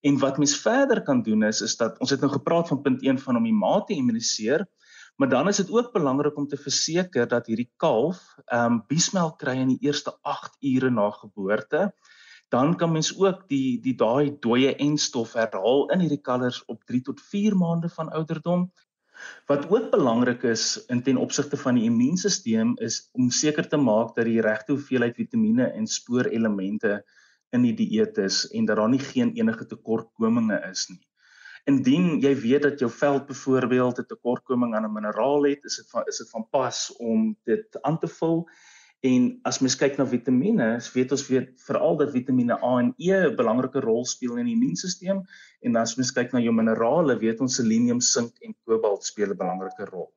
En 0.00 0.18
wat 0.18 0.38
mens 0.38 0.56
verder 0.56 1.02
kan 1.02 1.22
doen 1.22 1.42
is 1.42 1.60
is 1.60 1.76
dat 1.76 1.98
ons 2.00 2.10
het 2.10 2.20
nou 2.20 2.32
gepraat 2.32 2.68
van 2.68 2.82
punt 2.82 3.02
1 3.02 3.18
van 3.18 3.36
om 3.36 3.44
die 3.44 3.52
maat 3.52 3.86
te 3.86 3.94
immuniseer, 3.94 4.66
Maar 5.20 5.28
dan 5.28 5.48
is 5.48 5.56
dit 5.56 5.70
ook 5.70 5.92
belangrik 5.92 6.36
om 6.36 6.46
te 6.48 6.56
verseker 6.56 7.28
dat 7.28 7.46
hierdie 7.46 7.68
kalf 7.76 8.20
ehm 8.44 8.72
um, 8.72 8.78
biesmelk 8.88 9.34
kry 9.42 9.58
in 9.60 9.74
die 9.74 9.82
eerste 9.84 10.14
8 10.22 10.56
ure 10.64 10.90
na 10.90 11.10
geboorte. 11.10 11.80
Dan 12.50 12.76
kan 12.76 12.92
mens 12.92 13.12
ook 13.18 13.48
die 13.48 13.80
die 13.82 13.94
daai 13.94 14.36
dooie 14.42 14.74
enstof 14.76 15.36
herhaal 15.38 15.84
in 15.94 16.02
hierdie 16.02 16.22
kalvers 16.28 16.62
op 16.66 16.84
3 16.84 17.02
tot 17.08 17.20
4 17.32 17.56
maande 17.56 17.88
van 17.88 18.10
ouderdom. 18.10 18.70
Wat 19.46 19.68
ook 19.70 19.90
belangrik 19.90 20.42
is 20.42 20.84
in 20.86 21.02
ten 21.02 21.16
opsigte 21.16 21.56
van 21.56 21.76
die 21.78 21.84
immuunstelsel 21.84 22.74
is 22.86 23.08
om 23.12 23.30
seker 23.30 23.68
te 23.68 23.76
maak 23.76 24.14
dat 24.16 24.24
die 24.24 24.40
regte 24.40 24.72
hoeveelheid 24.72 25.16
vitamiene 25.16 25.68
en 25.70 25.86
spoorelemente 25.86 27.04
in 27.54 27.66
die 27.66 27.74
dieet 27.74 28.18
is 28.18 28.42
en 28.50 28.66
dat 28.66 28.80
daar 28.80 28.90
nie 28.90 29.02
geen 29.02 29.34
enige 29.38 29.66
tekortkominge 29.66 30.58
is 30.70 30.88
nie. 30.90 31.00
Indien 31.68 32.20
jy 32.22 32.32
weet 32.40 32.62
dat 32.64 32.80
jou 32.80 32.90
veld 32.90 33.26
byvoorbeeld 33.28 33.98
'n 34.00 34.06
tekortkoming 34.08 34.74
aan 34.74 34.88
'n 34.88 34.92
mineraal 34.92 35.44
het, 35.44 35.64
is 35.64 35.76
dit 35.76 35.90
van 35.90 36.06
is 36.06 36.18
dit 36.18 36.30
van 36.30 36.48
pas 36.50 36.96
om 36.96 37.36
dit 37.44 37.82
aan 37.82 37.98
te 37.98 38.08
vul. 38.08 38.48
En 39.00 39.28
as 39.48 39.62
mens 39.64 39.78
kyk 39.80 39.94
na 39.96 40.04
vitamiene, 40.04 40.66
weet 40.92 41.12
ons 41.16 41.22
weet 41.30 41.52
veral 41.64 41.96
dat 41.96 42.10
Vitamiene 42.12 42.58
A 42.60 42.72
en 42.82 42.90
E 43.00 43.12
'n 43.16 43.36
belangrike 43.36 43.80
rol 43.80 44.04
speel 44.04 44.36
in 44.36 44.48
die 44.50 44.56
immuunstelsel 44.58 45.22
en 45.64 45.76
as 45.80 45.94
mens 45.96 46.12
kyk 46.12 46.34
na 46.34 46.40
jou 46.44 46.52
minerale, 46.52 47.16
weet 47.16 47.40
ons 47.40 47.56
selenium, 47.56 48.00
sink 48.00 48.36
en 48.44 48.52
kobalt 48.68 49.04
speel 49.04 49.32
'n 49.32 49.38
belangrike 49.38 49.88
rol. 49.88 50.10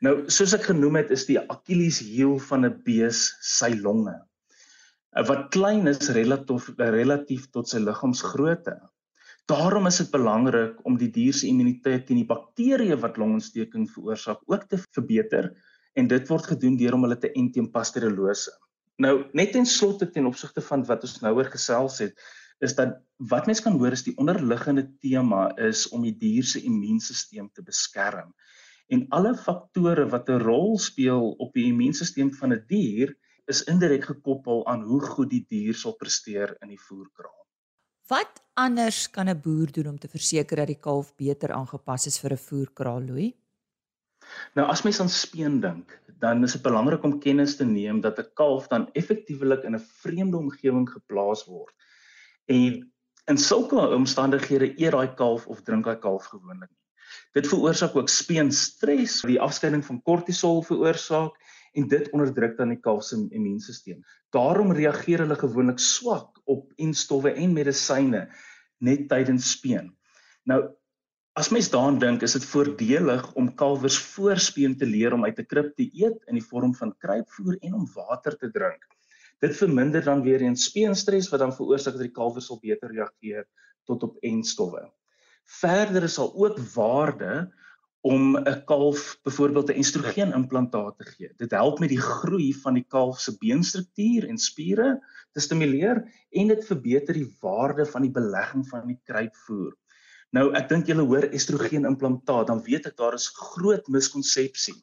Nou, 0.00 0.30
soos 0.30 0.54
ek 0.54 0.70
genoem 0.70 1.00
het, 1.02 1.10
is 1.10 1.26
die 1.26 1.40
Achilleshiel 1.40 2.38
van 2.38 2.66
'n 2.66 2.82
bees 2.84 3.34
sy 3.42 3.74
longe. 3.74 4.14
Wat 5.26 5.50
klein 5.50 5.88
is 5.88 6.10
relatief 6.14 6.70
relatief 6.78 7.50
tot 7.50 7.66
sy 7.68 7.78
liggaamsgrootte. 7.78 8.78
Daarom 9.48 9.86
is 9.86 9.98
dit 9.98 10.10
belangrik 10.12 10.78
om 10.86 10.96
die 10.96 11.10
dier 11.10 11.32
se 11.32 11.48
immuniteit 11.48 12.06
teen 12.06 12.20
die 12.22 12.30
bakterieë 12.30 13.00
wat 13.00 13.16
longontsteking 13.16 13.88
veroorsaak 13.90 14.38
ook 14.46 14.68
te 14.68 14.78
verbeter 14.94 15.50
en 15.94 16.08
dit 16.08 16.28
word 16.28 16.46
gedoen 16.46 16.76
deur 16.76 16.94
om 16.94 17.06
hulle 17.06 17.18
te 17.18 17.32
ent 17.32 17.52
teen 17.54 17.70
pasteurellose. 17.70 18.50
Nou 18.98 19.14
net 19.32 19.52
ten 19.52 19.66
slotte 19.66 20.10
ten 20.10 20.26
opsigte 20.26 20.60
van 20.60 20.84
wat 20.84 21.02
ons 21.06 21.20
nou 21.22 21.34
oor 21.36 21.50
gesels 21.52 21.98
het, 21.98 22.18
is 22.60 22.74
dat 22.74 22.98
wat 23.30 23.46
mense 23.46 23.62
kan 23.62 23.78
hoor 23.78 23.94
is 23.94 24.04
die 24.06 24.16
onderliggende 24.18 24.84
tema 25.02 25.48
is 25.62 25.86
om 25.94 26.02
die 26.02 26.16
dier 26.18 26.44
se 26.44 26.62
immuunstelsel 26.66 27.48
te 27.54 27.62
beskerm. 27.62 28.34
En 28.88 29.06
alle 29.14 29.34
faktore 29.36 30.08
wat 30.10 30.28
'n 30.28 30.42
rol 30.42 30.78
speel 30.78 31.30
op 31.38 31.52
die 31.54 31.68
immuunstelsel 31.70 32.30
van 32.40 32.52
'n 32.52 32.64
die 32.66 32.76
dier 32.76 33.16
is 33.46 33.64
indirek 33.64 34.04
gekoppel 34.04 34.66
aan 34.66 34.82
hoe 34.82 35.00
goed 35.00 35.30
die 35.30 35.44
dier 35.48 35.74
sal 35.74 35.96
presteer 35.96 36.56
in 36.62 36.68
die 36.68 36.80
voerkraal. 36.80 37.44
Wat 38.08 38.40
anders 38.54 39.10
kan 39.10 39.28
'n 39.28 39.40
boer 39.40 39.72
doen 39.72 39.88
om 39.88 39.98
te 39.98 40.08
verseker 40.08 40.56
dat 40.56 40.66
die 40.66 40.80
kalf 40.80 41.14
beter 41.16 41.52
aangepas 41.52 42.06
is 42.06 42.18
vir 42.18 42.32
'n 42.32 42.44
voerkraal 42.48 43.02
looi? 43.02 43.34
Nou 44.54 44.66
as 44.68 44.82
mens 44.82 45.00
aan 45.00 45.08
speen 45.08 45.60
dink, 45.60 45.94
dan 46.18 46.42
is 46.44 46.52
dit 46.52 46.62
belangrik 46.62 47.02
om 47.02 47.18
kennis 47.22 47.56
te 47.56 47.64
neem 47.64 48.00
dat 48.00 48.18
'n 48.18 48.30
kalf 48.34 48.66
dan 48.68 48.88
effektiewelik 48.92 49.62
in 49.64 49.74
'n 49.74 49.86
vreemde 50.02 50.36
omgewing 50.36 50.90
geplaas 50.90 51.44
word. 51.44 51.74
En 52.46 52.92
in 53.26 53.38
sulke 53.38 53.88
omstandighede 53.94 54.72
eet 54.80 54.92
daai 54.92 55.14
kalf 55.14 55.46
of 55.46 55.62
drink 55.62 55.84
daai 55.84 55.98
kalf 55.98 56.24
gewoonlik 56.24 56.70
nie. 56.70 56.84
Dit 57.32 57.48
veroorsaak 57.48 57.96
ook 57.96 58.08
speenstres, 58.08 59.20
die 59.22 59.40
afskeiding 59.40 59.84
van 59.84 60.02
kortisol 60.02 60.62
veroorsaak 60.62 61.36
en 61.72 61.88
dit 61.88 62.10
onderdruk 62.10 62.56
dan 62.56 62.72
die 62.72 62.80
kalf 62.80 63.04
se 63.04 63.16
immuunstelsel. 63.30 64.00
Daarom 64.34 64.72
reageer 64.72 65.18
hulle 65.24 65.36
gewoonlik 65.36 65.78
swak 65.78 66.40
op 66.44 66.72
enstowwe 66.76 67.32
en 67.32 67.52
medisyne 67.52 68.28
net 68.78 69.08
tydens 69.08 69.50
speen. 69.50 69.92
Nou 70.44 70.62
as 71.38 71.52
mens 71.54 71.68
daaraan 71.70 72.00
dink, 72.02 72.24
is 72.26 72.32
dit 72.34 72.44
voordelig 72.50 73.26
om 73.38 73.50
kalwers 73.60 73.96
voor 74.10 74.40
speen 74.42 74.72
te 74.78 74.86
leer 74.86 75.14
om 75.14 75.24
uit 75.24 75.38
'n 75.38 75.46
krib 75.46 75.68
te 75.76 75.86
eet 75.94 76.24
in 76.26 76.34
die 76.34 76.42
vorm 76.42 76.74
van 76.74 76.94
kruipvoer 76.98 77.58
en 77.60 77.74
om 77.74 77.84
water 77.94 78.34
te 78.36 78.50
drink. 78.50 78.82
Dit 79.38 79.54
verminder 79.56 80.02
dan 80.02 80.22
weer 80.22 80.42
eens 80.42 80.64
speenstres 80.64 81.30
wat 81.30 81.40
dan 81.40 81.54
veroorsaak 81.54 81.94
dat 81.94 82.02
die 82.02 82.16
kalwers 82.18 82.50
sal 82.50 82.58
beter 82.58 82.90
reageer 82.90 83.46
tot 83.86 84.02
op 84.02 84.16
enstowwe. 84.20 84.90
Verder 85.44 86.02
is 86.02 86.18
daar 86.18 86.34
ook 86.34 86.58
waarde 86.74 87.54
om 88.02 88.36
'n 88.36 88.64
kalf 88.64 89.18
byvoorbeeld 89.22 89.70
'n 89.70 89.78
estrogen 89.78 90.32
implantaat 90.32 90.98
te 90.98 91.04
gee. 91.04 91.32
Dit 91.36 91.50
help 91.50 91.78
met 91.78 91.88
die 91.88 92.02
groei 92.02 92.54
van 92.54 92.74
die 92.74 92.86
kalf 92.88 93.20
se 93.20 93.36
beenstruktuur 93.38 94.28
en 94.28 94.38
spiere 94.38 94.98
te 95.32 95.40
stimuleer 95.40 96.02
en 96.30 96.48
dit 96.48 96.66
verbeter 96.66 97.14
die 97.14 97.36
waarde 97.40 97.86
van 97.86 98.02
die 98.02 98.10
belegging 98.10 98.66
van 98.68 98.86
die 98.86 99.00
kruipvoer. 99.04 99.76
Nou 100.36 100.50
ek 100.58 100.68
dink 100.68 100.90
julle 100.90 101.06
hoor 101.08 101.28
estrogen 101.32 101.88
implantaat, 101.88 102.50
dan 102.50 102.60
weet 102.64 102.90
ek 102.90 102.98
daar 103.00 103.16
is 103.16 103.30
groot 103.32 103.86
miskonsepsie 103.88 104.76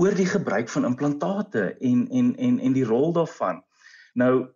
oor 0.00 0.14
die 0.16 0.28
gebruik 0.28 0.70
van 0.72 0.86
implantate 0.88 1.72
en 1.80 2.06
en 2.10 2.32
en 2.38 2.60
en 2.60 2.76
die 2.76 2.86
rol 2.86 3.12
daarvan. 3.16 3.60
Nou 4.14 4.48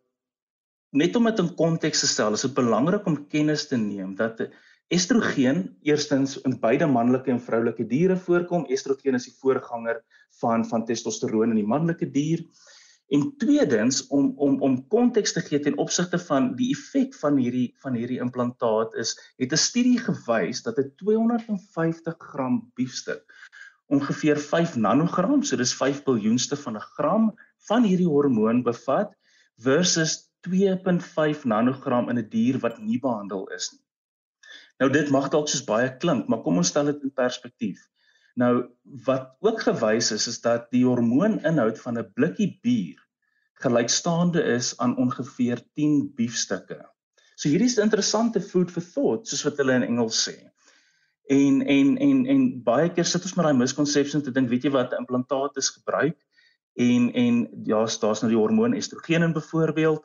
net 0.96 1.16
om 1.18 1.26
dit 1.28 1.42
in 1.42 1.50
konteks 1.58 2.00
te 2.00 2.08
stel, 2.08 2.38
is 2.38 2.46
dit 2.46 2.54
belangrik 2.54 3.06
om 3.06 3.26
kennis 3.28 3.66
te 3.68 3.76
neem 3.76 4.14
dat 4.16 4.46
Estrogen 4.86 5.64
eerstens 5.82 6.36
in 6.46 6.52
beide 6.62 6.86
manlike 6.86 7.30
en 7.32 7.40
vroulike 7.42 7.82
diere 7.90 8.14
voorkom. 8.16 8.68
Estrogen 8.70 9.18
is 9.18 9.24
die 9.26 9.34
voorganger 9.40 9.98
van 10.40 10.62
van 10.68 10.84
testosteroon 10.86 11.50
in 11.50 11.58
die 11.58 11.66
manlike 11.66 12.06
dier. 12.14 12.44
En 13.14 13.36
tweedens 13.38 14.06
om 14.06 14.32
om 14.36 14.62
om 14.62 14.86
konteks 14.88 15.32
te 15.32 15.40
gee 15.40 15.60
ten 15.60 15.78
opsigte 15.78 16.18
van 16.18 16.54
die 16.58 16.72
effek 16.74 17.14
van 17.14 17.36
hierdie 17.38 17.68
van 17.82 17.94
hierdie 17.94 18.18
implantaat 18.24 18.94
is 18.94 19.14
het 19.38 19.52
'n 19.52 19.64
studie 19.68 19.98
gewys 19.98 20.62
dat 20.62 20.78
'n 20.78 20.92
250 20.96 22.16
gram 22.18 22.70
biefstuk 22.74 23.24
ongeveer 23.86 24.38
5 24.38 24.76
nanogram, 24.76 25.42
so 25.42 25.56
dis 25.56 25.74
5 25.74 26.02
biljoenste 26.04 26.56
van 26.56 26.76
'n 26.76 26.88
gram 26.96 27.34
van 27.68 27.82
hierdie 27.84 28.08
hormoon 28.08 28.62
bevat 28.62 29.14
versus 29.56 30.30
2.5 30.40 31.44
nanogram 31.44 32.08
in 32.08 32.18
'n 32.18 32.28
die 32.28 32.58
wat 32.58 32.78
nie 32.78 32.98
behandel 32.98 33.46
is 33.48 33.70
nie. 33.72 33.84
Nou 34.78 34.90
dit 34.92 35.10
mag 35.10 35.28
dalk 35.28 35.48
soos 35.48 35.64
baie 35.64 35.96
klink, 35.96 36.28
maar 36.28 36.42
kom 36.42 36.56
ons 36.56 36.68
stel 36.68 36.84
dit 36.84 37.02
in 37.02 37.12
perspektief. 37.12 37.78
Nou 38.36 38.52
wat 39.06 39.30
ook 39.40 39.62
gewys 39.64 40.10
is 40.12 40.26
is 40.28 40.40
dat 40.44 40.68
die 40.74 40.84
hormooninhoud 40.84 41.80
van 41.80 41.98
'n 41.98 42.12
blikkie 42.14 42.58
bier 42.62 43.00
gelykstaande 43.64 44.42
is 44.42 44.74
aan 44.78 44.96
ongeveer 44.96 45.62
10 45.74 46.12
biefstukke. 46.14 46.76
So 47.36 47.48
hierdie 47.48 47.68
is 47.68 47.78
'n 47.78 47.88
interessante 47.88 48.40
food 48.40 48.70
for 48.70 48.82
thought 48.82 49.28
soos 49.28 49.44
wat 49.44 49.56
hulle 49.56 49.72
in 49.72 49.88
Engels 49.88 50.28
sê. 50.28 50.36
En 51.28 51.62
en 51.62 51.96
en 51.98 52.26
en 52.26 52.62
baie 52.62 52.92
keer 52.92 53.04
sit 53.04 53.22
ons 53.22 53.34
met 53.34 53.44
daai 53.44 53.58
miskonsepsie 53.58 54.18
om 54.18 54.22
te 54.24 54.32
dink, 54.32 54.48
weet 54.48 54.64
jy 54.64 54.70
wat, 54.70 54.92
implantaat 54.92 55.56
is 55.56 55.70
gebruik 55.70 56.20
en 56.76 57.12
en 57.12 57.48
ja, 57.64 57.84
daar's 58.00 58.20
nou 58.22 58.30
die 58.30 58.38
hormoon 58.38 58.74
estrogen 58.74 59.22
in 59.22 59.32
byvoorbeeld 59.32 60.04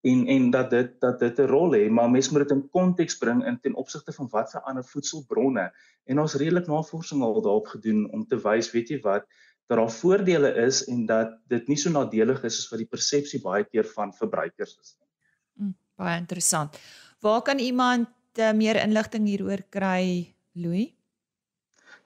en 0.00 0.26
en 0.26 0.50
dat 0.50 0.70
dit 0.70 1.00
dat 1.00 1.18
dit 1.18 1.38
'n 1.38 1.50
rol 1.50 1.72
het, 1.72 1.90
maar 1.90 2.10
mens 2.10 2.30
moet 2.30 2.48
dit 2.48 2.50
in 2.50 2.68
konteks 2.70 3.18
bring 3.18 3.44
in 3.46 3.60
ten 3.60 3.74
opsigte 3.74 4.12
van 4.12 4.28
wat 4.30 4.50
vir 4.50 4.60
ander 4.60 4.84
voedselbronne 4.84 5.72
en 6.04 6.18
ons 6.18 6.34
redelik 6.34 6.66
navorsing 6.66 7.22
al 7.22 7.42
daarop 7.42 7.66
gedoen 7.66 8.10
om 8.10 8.26
te 8.26 8.40
wys, 8.40 8.70
weet 8.70 8.88
jy 8.88 9.00
wat, 9.00 9.26
dat 9.66 9.78
daar 9.78 9.90
voordele 9.90 10.54
is 10.54 10.84
en 10.84 11.06
dat 11.06 11.34
dit 11.48 11.68
nie 11.68 11.76
so 11.76 11.90
nadelig 11.90 12.42
is 12.42 12.58
as 12.58 12.68
wat 12.70 12.78
die 12.78 12.88
persepsie 12.88 13.40
baie 13.40 13.64
keer 13.64 13.84
van 13.84 14.12
verbruikers 14.12 14.78
is 14.80 14.96
nie. 14.98 15.08
Mm, 15.54 15.74
baie 15.96 16.18
interessant. 16.18 16.78
Waar 17.20 17.42
kan 17.42 17.58
iemand 17.58 18.08
uh, 18.38 18.52
meer 18.52 18.76
inligting 18.76 19.26
hieroor 19.26 19.62
kry, 19.68 20.34
Louis? 20.52 20.94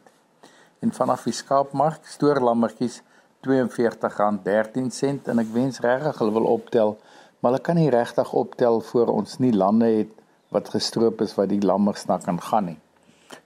En 0.83 0.93
vanaf 0.97 1.25
die 1.29 1.37
skaapmark 1.37 2.07
stoorlammetjies 2.09 3.03
R42.13 3.43 5.27
en 5.33 5.43
ek 5.43 5.49
wens 5.51 5.83
regtig 5.83 6.15
hulle 6.23 6.31
wil 6.37 6.45
optel, 6.47 6.93
maar 7.41 7.51
hulle 7.51 7.65
kan 7.67 7.75
nie 7.81 7.91
regtig 7.91 8.31
optel 8.39 8.79
voor 8.93 9.09
ons 9.11 9.39
nie 9.43 9.55
lande 9.55 9.89
het 9.91 10.13
wat 10.55 10.71
gestroop 10.71 11.21
is 11.25 11.35
wat 11.35 11.49
die 11.51 11.65
lammers 11.65 12.05
na 12.07 12.19
kan 12.23 12.39
gaan 12.39 12.67
nie. 12.71 12.79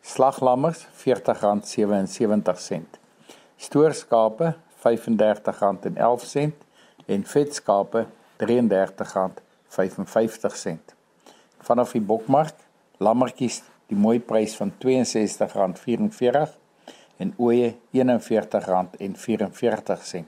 Slaglammers 0.04 0.84
R40.77. 1.00 2.84
Stoorskape 3.56 4.60
R35.11 4.84 6.52
en 7.06 7.24
vetskape 7.32 8.06
R33.55. 8.44 10.76
Vanaf 11.66 11.90
die 11.96 12.04
bokmark 12.04 12.56
lammertjies 13.00 13.64
die 13.88 13.96
mooi 13.96 14.20
prys 14.20 14.60
van 14.60 14.76
R62.44 14.76 16.65
en 17.22 17.32
ooe 17.36 17.74
R41.44. 17.92 20.24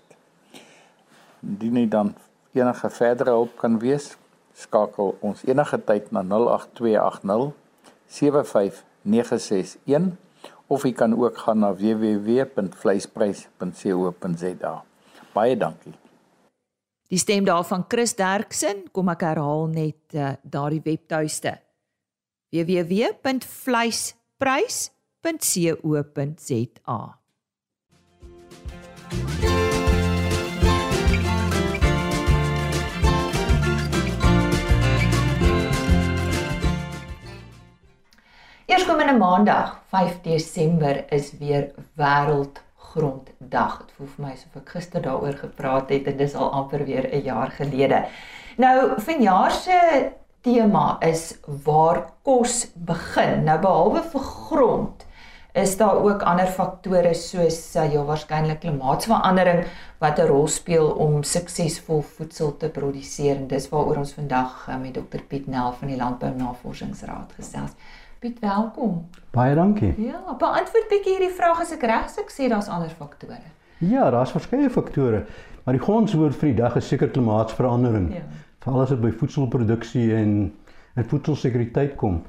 Indien 1.42 1.76
jy 1.76 1.88
dan 1.88 2.14
enige 2.56 2.90
verdere 2.90 3.30
hulp 3.36 3.56
kan 3.60 3.78
wees, 3.82 4.16
skakel 4.58 5.18
ons 5.22 5.42
enige 5.46 5.78
tyd 5.86 6.10
na 6.14 6.22
08280 6.26 7.52
75961 8.08 10.16
of 10.68 10.82
jy 10.84 10.92
kan 10.92 11.14
ook 11.16 11.38
gaan 11.44 11.58
na 11.64 11.70
www.vleisprys.co.za. 11.76 14.74
Baie 15.32 15.56
dankie. 15.56 15.94
Die 17.08 17.18
stem 17.18 17.44
daarvan 17.44 17.84
Chris 17.88 18.14
Derksen, 18.16 18.82
kom 18.92 19.08
ek 19.08 19.20
herhaal 19.24 19.66
net 19.72 20.12
uh, 20.12 20.32
daardie 20.44 20.82
webtuiste. 20.84 21.58
www.vleisprys.co.za 22.52 24.97
www.rsg.co.za. 25.28 27.18
Eerskomende 38.66 39.12
maandag, 39.18 39.80
5 39.88 40.20
Desember 40.20 41.12
is 41.12 41.32
weer 41.38 41.70
wêreldgronddag. 41.94 43.78
Dit 43.78 43.92
voel 43.96 44.06
vir 44.06 44.24
my 44.24 44.32
asof 44.32 44.56
ek 44.60 44.72
gister 44.76 45.04
daaroor 45.04 45.36
gepraat 45.40 45.92
het 45.92 46.08
en 46.08 46.16
dis 46.20 46.34
al 46.36 46.52
amper 46.52 46.84
weer 46.88 47.08
'n 47.12 47.24
jaar 47.24 47.50
gelede. 47.50 48.04
Nou, 48.56 49.00
vanjaar 49.00 49.50
se 49.50 50.10
tema 50.40 50.96
is 51.00 51.36
waar 51.64 52.12
kos 52.22 52.68
begin. 52.74 53.44
Nou 53.44 53.58
behalwe 53.60 54.02
vir 54.02 54.20
grond 54.20 55.07
is 55.60 55.76
daar 55.76 55.98
ook 56.04 56.22
ander 56.22 56.46
faktore 56.46 57.14
soos 57.14 57.58
uh, 57.76 57.84
ja 57.92 58.02
waarskynlik 58.04 58.60
klimaatsverandering 58.60 59.64
wat 59.98 60.18
'n 60.18 60.26
rol 60.26 60.46
speel 60.46 60.86
om 60.90 61.22
suksesvol 61.22 62.02
voedsel 62.02 62.56
te 62.56 62.68
produseer 62.68 63.36
en 63.36 63.46
dis 63.48 63.68
waaroor 63.68 63.96
ons 63.96 64.12
vandag 64.12 64.68
uh, 64.68 64.80
met 64.80 64.94
Dr 64.94 65.22
Piet 65.28 65.46
Nel 65.46 65.72
van 65.72 65.88
die 65.88 65.96
Landbou 65.96 66.30
Navorsingsraad 66.36 67.32
gesels. 67.36 67.72
Piet, 68.18 68.38
welkom. 68.40 69.06
Baie 69.30 69.54
dankie. 69.54 69.94
Ja, 69.96 70.34
beantwoord 70.38 70.88
bietjie 70.88 71.12
hierdie 71.12 71.34
vraag 71.34 71.60
as 71.60 71.72
ek 71.72 71.82
reg 71.82 72.06
is, 72.06 72.18
ek 72.18 72.30
sê 72.30 72.48
daar's 72.48 72.68
ander 72.68 72.90
faktore. 72.90 73.42
Ja, 73.78 74.10
daar's 74.10 74.34
verskeie 74.34 74.70
faktore, 74.70 75.26
maar 75.64 75.74
die 75.74 75.82
grondwoord 75.82 76.34
vir 76.34 76.48
die 76.48 76.58
dag 76.62 76.76
is 76.76 76.88
seker 76.88 77.10
klimaatsverandering. 77.10 78.10
Ja. 78.14 78.24
Veral 78.58 78.82
as 78.82 78.88
dit 78.88 79.00
by 79.00 79.12
voedselproduksie 79.12 80.14
en 80.14 80.52
en 80.98 81.06
voedselsekuriteit 81.06 81.94
kom. 81.94 82.22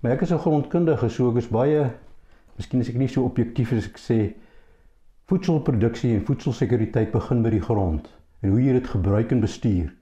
Maar 0.00 0.12
ek 0.12 0.22
is 0.26 0.32
'n 0.32 0.38
grondkundige, 0.38 1.08
so 1.08 1.30
ek 1.30 1.36
is 1.36 1.48
baie 1.48 1.90
Miskien 2.58 2.82
is 2.82 2.88
ek 2.90 2.96
nie 2.98 3.06
so 3.06 3.22
objektief 3.22 3.70
as 3.76 3.86
ek 3.86 4.00
sê 4.02 4.18
voedselproduksie 5.30 6.10
en 6.16 6.24
voedselsekuriteit 6.26 7.12
begin 7.12 7.44
by 7.44 7.52
die 7.54 7.62
grond 7.62 8.08
en 8.42 8.50
hoe 8.50 8.62
jy 8.62 8.72
dit 8.74 8.88
gebruik 8.90 9.30
en 9.34 9.42
bestuur. 9.44 9.92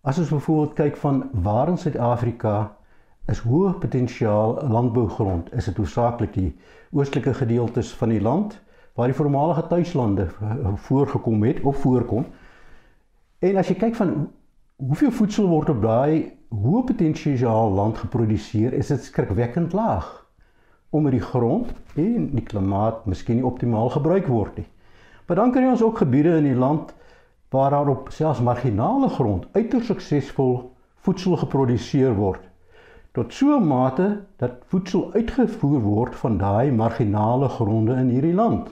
As 0.00 0.20
ons 0.22 0.30
byvoorbeeld 0.32 0.78
kyk 0.78 0.96
van 1.02 1.18
waar 1.44 1.68
in 1.68 1.76
Suid-Afrika 1.76 2.54
is 3.28 3.42
hoë 3.44 3.74
potensiaal 3.82 4.54
landbougrond, 4.72 5.50
is 5.52 5.68
dit 5.68 5.76
hoofsaaklik 5.76 6.32
die 6.32 6.52
oostelike 6.96 7.34
gedeeltes 7.36 7.90
van 8.00 8.14
die 8.14 8.22
land 8.24 8.56
waar 8.96 9.12
die 9.12 9.18
voormalige 9.18 9.66
tuislande 9.68 10.26
voorgekom 10.88 11.44
het 11.44 11.60
of 11.68 11.82
voorkom. 11.84 12.24
En 13.44 13.60
as 13.60 13.68
jy 13.68 13.76
kyk 13.78 13.98
van 14.00 14.14
hoeveel 14.80 15.12
voedsel 15.20 15.50
word 15.52 15.68
op 15.74 15.84
daai 15.84 16.32
hoë 16.48 16.86
potensiaal 16.88 17.76
land 17.76 18.00
geproduseer, 18.00 18.72
is 18.72 18.88
dit 18.88 19.04
skrikwekkend 19.04 19.76
laag 19.76 20.08
omdat 20.90 21.12
die 21.12 21.24
grond 21.24 21.72
en 21.94 22.30
die 22.32 22.44
klimaat 22.44 23.06
miskien 23.06 23.36
nie 23.40 23.46
optimaal 23.46 23.90
gebruik 23.90 24.26
word 24.26 24.56
nie. 24.56 24.66
Maar 25.26 25.36
dan 25.36 25.52
kry 25.52 25.66
ons 25.68 25.82
ook 25.82 25.98
gebiede 25.98 26.36
in 26.40 26.48
die 26.48 26.56
land 26.56 26.94
waar 27.52 27.70
daar 27.70 27.88
op 27.88 28.08
selfs 28.12 28.40
marginale 28.40 29.08
grond 29.08 29.48
uiters 29.52 29.86
suksesvol 29.86 30.54
voedsel 31.04 31.36
geproduseer 31.36 32.14
word 32.16 32.48
tot 33.18 33.34
so 33.34 33.56
'n 33.56 33.66
mate 33.66 34.24
dat 34.36 34.52
voedsel 34.66 35.12
uitgevoer 35.12 35.80
word 35.80 36.14
van 36.14 36.38
daai 36.38 36.70
marginale 36.72 37.48
gronde 37.48 37.94
in 37.94 38.08
hierdie 38.08 38.34
land. 38.34 38.68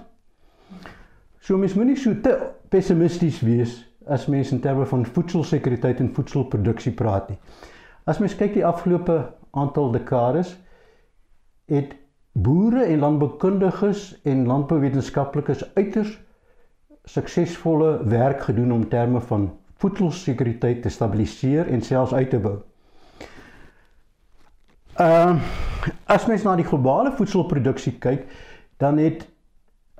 So 1.38 1.58
mens 1.58 1.74
moenie 1.74 1.96
so 1.96 2.20
te 2.20 2.50
pessimisties 2.68 3.40
wees 3.40 3.92
as 4.06 4.26
mens 4.26 4.52
in 4.52 4.60
terme 4.60 4.86
van 4.86 5.06
voedselsekuriteit 5.06 6.00
en 6.00 6.14
voedselproduksie 6.14 6.92
praat 6.92 7.28
nie. 7.28 7.38
As 8.04 8.18
mens 8.18 8.36
kyk 8.36 8.54
die 8.54 8.66
afgelope 8.66 9.32
aantal 9.50 9.90
dekades 9.90 10.56
het 11.66 11.96
boere 12.36 12.84
en 12.84 12.98
landboukundiges 12.98 14.20
en 14.22 14.46
landbouwetenskaplikes 14.46 15.74
uiters 15.74 16.18
suksesvolle 17.04 18.04
werk 18.04 18.40
gedoen 18.40 18.72
om 18.72 18.88
terme 18.88 19.20
van 19.20 19.50
voedselsekuriteit 19.76 20.82
te 20.82 20.88
stabiliseer 20.88 21.68
en 21.68 21.82
selfs 21.82 22.14
uit 22.14 22.30
te 22.30 22.38
bou. 22.38 22.58
Ehm 24.96 25.36
uh, 25.36 25.54
as 26.04 26.26
mens 26.26 26.42
na 26.42 26.56
die 26.58 26.66
globale 26.66 27.12
voedselproduksie 27.14 27.92
kyk, 28.02 28.24
dan 28.82 28.98
het 28.98 29.28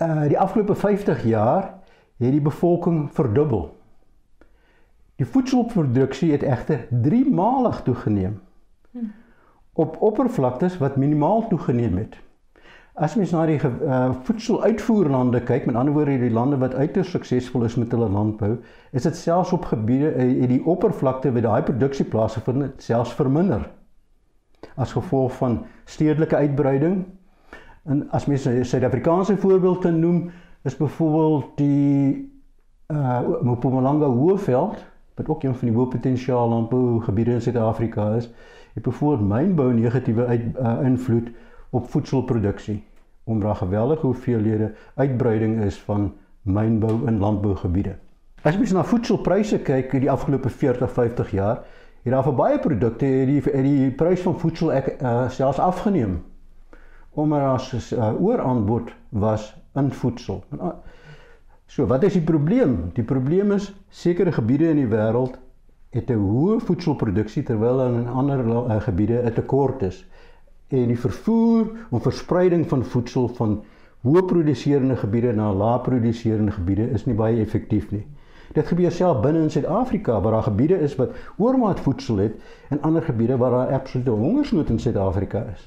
uh 0.03 0.27
die 0.29 0.39
afgelope 0.39 0.75
50 0.75 1.25
jaar 1.25 1.63
het 2.19 2.33
die 2.33 2.41
bevolking 2.41 3.07
verdubbel. 3.15 3.77
Die 5.17 5.27
voedselproduksie 5.27 6.33
het 6.33 6.43
egter 6.43 6.89
3 6.91 7.31
malig 7.31 7.83
toegeneem. 7.83 8.41
Hm. 8.91 9.07
Op 9.73 9.97
oppervlaktes 10.03 10.79
wat 10.79 10.97
minimaal 10.97 11.49
toegeneem 11.49 11.97
het. 11.97 12.19
As 12.97 13.15
mens 13.15 13.31
na 13.31 13.43
die 13.45 13.59
uh, 13.61 14.15
voedseluitvoerlande 14.25 15.43
kyk, 15.45 15.67
met 15.69 15.77
ander 15.77 15.93
woorde 15.93 16.15
die 16.17 16.33
lande 16.33 16.57
wat 16.57 16.75
uiters 16.75 17.11
suksesvol 17.13 17.67
is 17.67 17.75
met 17.77 17.93
hulle 17.93 18.09
landbou, 18.09 18.55
is 18.97 19.05
dit 19.05 19.17
selfs 19.17 19.53
op 19.53 19.69
gebiede 19.69 20.15
uh, 20.17 20.47
die 20.49 20.63
oppervlakte 20.65 21.33
waar 21.35 21.45
daai 21.45 21.67
produksie 21.69 22.07
plaasvind 22.09 22.81
selfs 22.81 23.13
verminder. 23.19 23.67
As 24.81 24.97
gevolg 24.97 25.37
van 25.37 25.59
stedelike 25.85 26.37
uitbreiding. 26.37 27.05
En 27.85 28.07
as 28.17 28.27
mens 28.27 28.49
'n 28.49 28.65
Suid-Afrikaanse 28.65 29.37
voorbeeld 29.37 29.79
kan 29.85 30.01
noem, 30.01 30.31
is 30.65 30.77
byvoorbeeld 30.77 31.57
die 31.57 32.33
uh 32.89 33.21
Mpumalanga 33.43 34.07
Hoëveld, 34.07 34.85
wat 35.15 35.29
ook 35.29 35.43
een 35.43 35.55
van 35.55 35.69
die 35.69 35.77
hoë 35.77 35.89
potensiaal 35.89 36.49
landbougebiede 36.49 37.31
in 37.31 37.43
Suid-Afrika 37.43 38.15
is, 38.15 38.31
het 38.75 38.83
byvoorbeeld 38.83 39.29
mynbou 39.29 39.75
negatiewe 39.75 40.27
uit, 40.27 40.43
uh, 40.61 40.79
invloed 40.83 41.29
op 41.77 41.91
voedselproduksie 41.93 42.81
daar 43.27 43.57
geweldige 43.57 44.07
hoeveelhede 44.07 44.75
uitbreiding 44.95 45.61
is 45.65 45.79
van 45.79 46.13
mynbou 46.43 47.07
in 47.07 47.19
landbougebiede. 47.19 47.97
As 48.43 48.59
mens 48.59 48.73
na 48.73 48.85
voedselpryse 48.85 49.59
kyk 49.59 49.93
in 49.93 50.05
die 50.05 50.11
afgelope 50.11 50.49
40, 50.49 50.93
50 50.93 51.31
jaar, 51.35 51.65
het 52.03 52.13
daar 52.15 52.23
vir 52.23 52.37
baie 52.39 52.59
produkte 52.63 53.05
het 53.05 53.27
die 53.27 53.41
het 53.43 53.65
die 53.67 53.91
prys 53.91 54.23
van 54.23 54.39
voedsel 54.39 54.71
ek 54.73 54.93
uh, 55.01 55.27
selfs 55.31 55.59
afgeneem. 55.59 56.21
Omdat 57.19 57.41
daar 57.41 57.65
'n 57.75 57.95
uh, 57.95 58.23
ooraanbod 58.23 58.93
was 59.09 59.57
in 59.75 59.91
voedsel. 59.93 60.45
Uh, 60.55 60.71
so, 61.67 61.87
wat 61.87 62.03
is 62.03 62.13
die 62.13 62.23
probleem? 62.23 62.91
Die 62.95 63.05
probleem 63.05 63.53
is 63.53 63.75
sekere 63.89 64.33
gebiede 64.33 64.69
in 64.69 64.77
die 64.77 64.89
wêreld 64.89 65.35
het 65.91 66.11
'n 66.11 66.23
hoë 66.23 66.61
voedselproduksie 66.61 67.43
terwyl 67.43 67.81
in 67.81 68.07
ander 68.07 68.47
uh, 68.47 68.81
gebiede 68.81 69.23
'n 69.23 69.33
tekort 69.33 69.83
is 69.83 70.07
en 70.69 70.87
die 70.91 70.99
vervoer 70.99 71.71
en 71.91 72.01
verspreiding 72.01 72.69
van 72.69 72.85
voedsel 72.85 73.29
van 73.29 73.63
hoë 74.07 74.23
produseerende 74.27 74.97
gebiede 74.97 75.33
na 75.35 75.53
lae 75.53 75.81
produseerende 75.81 76.55
gebiede 76.55 76.91
is 76.95 77.07
nie 77.07 77.15
baie 77.15 77.41
effektief 77.43 77.91
nie. 77.91 78.05
Dit 78.55 78.67
gebeur 78.71 78.93
self 78.95 79.21
binne 79.23 79.43
in 79.47 79.51
Suid-Afrika 79.51 80.21
waar 80.21 80.33
daar 80.33 80.47
gebiede 80.47 80.79
is 80.81 80.95
wat 80.97 81.15
oormaat 81.37 81.81
voedsel 81.81 82.17
het 82.17 82.39
en 82.71 82.83
ander 82.83 83.03
gebiede 83.03 83.37
waar 83.37 83.51
daar 83.51 83.75
absolute 83.79 84.11
hongersnood 84.11 84.71
in 84.71 84.79
Suid-Afrika 84.79 85.47
is. 85.53 85.67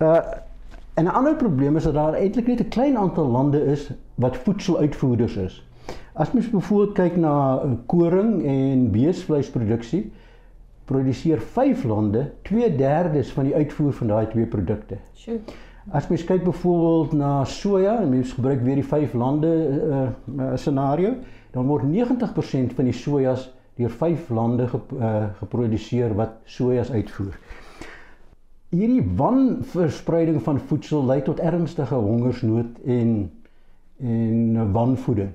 Uh 0.00 0.20
en 0.94 1.06
'n 1.06 1.16
ander 1.16 1.36
probleem 1.36 1.76
is 1.76 1.82
dat 1.82 1.94
daar 1.94 2.12
eintlik 2.12 2.46
net 2.46 2.60
'n 2.60 2.68
klein 2.68 2.96
aantal 2.96 3.26
lande 3.26 3.64
is 3.64 3.90
wat 4.14 4.36
voedseluitvoerders 4.36 5.36
is. 5.36 5.66
As 6.12 6.32
mens 6.32 6.50
byvoorbeeld 6.50 6.92
kyk 6.92 7.16
na 7.16 7.62
koring 7.86 8.44
en 8.44 8.90
beesvleisproduksie, 8.90 10.12
produseer 10.90 11.40
5 11.40 11.84
lande 11.84 12.24
2/3 12.48 13.32
van 13.34 13.44
die 13.48 13.54
uitvoer 13.54 13.92
van 13.92 14.06
daai 14.06 14.26
twee 14.32 14.46
produkte. 14.46 14.98
Sjoe. 15.14 15.38
As 15.90 16.08
mens 16.10 16.24
kyk 16.24 16.42
byvoorbeeld 16.44 17.12
na 17.18 17.44
soja 17.44 17.96
en 18.00 18.10
mens 18.10 18.32
gebruik 18.36 18.60
weer 18.66 18.78
die 18.78 18.86
5 18.86 19.14
lande 19.14 19.50
uh, 19.68 20.02
uh, 20.36 20.50
scenario, 20.54 21.14
dan 21.54 21.66
word 21.66 21.86
90% 21.88 22.74
van 22.76 22.84
die 22.90 22.94
sojas 22.94 23.48
deur 23.78 23.90
5 23.90 24.28
lande 24.28 24.68
gep, 24.68 24.92
uh, 24.92 25.24
geproduseer 25.38 26.14
wat 26.18 26.36
sojas 26.44 26.90
uitvoer. 26.92 27.38
Hierdie 28.70 29.02
wanverspreiding 29.16 30.42
van 30.42 30.60
voedsel 30.70 31.06
lei 31.06 31.22
tot 31.26 31.40
ernstige 31.40 31.94
hongersnood 31.94 32.82
en 32.84 33.30
en 34.00 34.72
wanvoeding. 34.72 35.32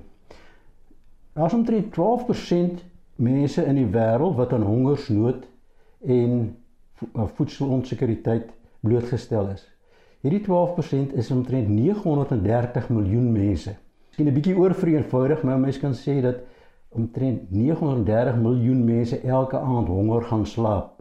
Daar's 1.36 1.54
omtrent 1.54 1.92
12% 1.94 2.80
mense 3.16 3.64
in 3.64 3.78
die 3.80 3.88
wêreld 3.92 4.36
wat 4.36 4.52
aan 4.52 4.66
hongersnood 4.66 5.46
en 6.04 6.56
voedselonsekuriteit 7.14 8.50
blootgestel 8.80 9.50
is. 9.52 9.64
Hierdie 10.24 10.42
12% 10.46 11.14
is 11.14 11.30
omtrent 11.30 11.68
930 11.68 12.88
miljoen 12.88 13.32
mense. 13.32 13.76
Miskien 14.08 14.28
'n 14.28 14.34
bietjie 14.34 14.56
oorvereenvoudig, 14.56 15.42
maar 15.42 15.58
mense 15.58 15.80
kan 15.80 15.94
sê 15.94 16.20
dat 16.22 16.36
omtrent 16.88 17.50
930 17.50 18.36
miljoen 18.36 18.84
mense 18.84 19.20
elke 19.20 19.58
aand 19.58 19.88
honger 19.88 20.22
gaan 20.22 20.46
slaap 20.46 20.96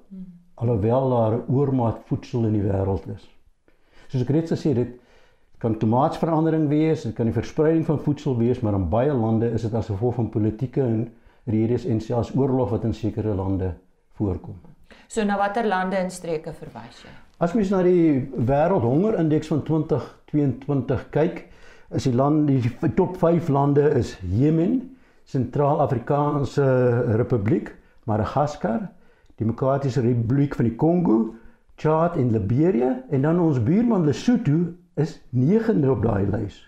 alhoewel 0.56 1.10
daar 1.10 1.34
'n 1.34 1.54
oormaat 1.54 1.99
voedsel 2.06 2.45
in 2.45 2.54
die 2.54 2.62
wêreld 2.62 3.08
is. 3.15 3.23
Soos 4.08 4.21
ek 4.21 4.30
reeds 4.30 4.51
gesê 4.51 4.67
het, 4.67 4.75
dit 4.75 4.99
kan 5.58 5.78
klimaatsverandering 5.78 6.67
wees, 6.67 7.04
dit 7.04 7.13
kan 7.13 7.25
die 7.25 7.34
verspreiding 7.34 7.86
van 7.86 7.99
voedsel 7.99 8.38
wees, 8.38 8.60
maar 8.60 8.73
in 8.73 8.89
baie 8.89 9.13
lande 9.13 9.51
is 9.51 9.62
dit 9.62 9.73
as 9.73 9.88
gevolg 9.88 10.15
van 10.15 10.30
politieke 10.30 10.82
en 10.82 11.13
redes 11.45 11.86
en 11.86 12.01
selfs 12.01 12.34
oorlog 12.36 12.69
wat 12.69 12.84
in 12.84 12.93
sekere 12.93 13.36
lande 13.36 13.73
voorkom. 14.17 14.58
So 15.08 15.23
na 15.23 15.38
watter 15.38 15.67
lande 15.67 15.97
en 15.99 16.12
streke 16.12 16.53
verwys 16.53 17.03
jy? 17.03 17.13
As 17.43 17.53
mens 17.53 17.69
na 17.69 17.81
die 17.84 18.21
wêreldhongerindeks 18.47 19.51
van 19.51 19.63
2022 19.67 21.08
kyk, 21.12 21.41
is 21.95 22.08
die 22.08 22.15
land 22.15 22.47
die 22.47 22.91
top 22.95 23.17
5 23.21 23.49
lande 23.53 23.89
is 23.99 24.15
Jemen, 24.23 24.79
Sentraal-Afrikaanse 25.29 26.65
Republiek, 27.19 27.73
Madagaskar, 28.05 28.88
Demokratiese 29.41 30.01
Republiek 30.05 30.55
van 30.55 30.69
die 30.69 30.77
Kongo, 30.79 31.36
Chad 31.75 32.15
en 32.15 32.31
Liberia 32.31 32.93
en 33.12 33.25
dan 33.27 33.39
ons 33.43 33.60
buurman 33.60 34.05
Lesotho 34.08 34.71
is 34.95 35.17
9de 35.36 35.89
op 35.91 36.05
daai 36.05 36.23
lys. 36.29 36.62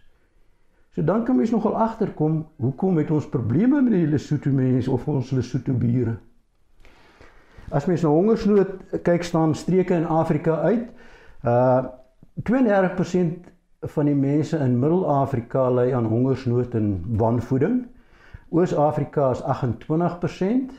So 0.98 1.04
dan 1.04 1.24
kan 1.24 1.36
mens 1.36 1.52
nogal 1.52 1.76
agterkom 1.78 2.48
hoekom 2.56 2.98
het 2.98 3.12
ons 3.12 3.28
probleme 3.30 3.82
met 3.82 3.94
die 3.94 4.08
Lesotho 4.10 4.50
mense 4.50 4.90
of 4.92 5.04
ons 5.08 5.30
Lesotho 5.30 5.76
bure. 5.78 6.16
As 7.70 7.86
mens 7.86 8.02
na 8.02 8.10
hongersnood 8.10 8.72
kyk 9.06 9.22
staan 9.24 9.54
streke 9.56 9.94
in 9.94 10.08
Afrika 10.10 10.56
uit. 10.66 10.90
Uh 11.46 11.86
32% 12.50 13.46
van 13.94 14.10
die 14.10 14.16
mense 14.16 14.58
in 14.58 14.80
Middel-Afrika 14.80 15.68
ly 15.70 15.92
aan 15.94 16.10
hongersnood 16.10 16.74
en 16.74 16.90
wanvoeding. 17.22 17.78
Oos-Afrika 18.50 19.30
is 19.38 19.42
28% 19.46 20.74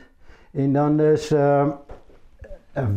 en 0.51 0.73
dan 0.73 0.99
is 0.99 1.31
uh 1.31 1.69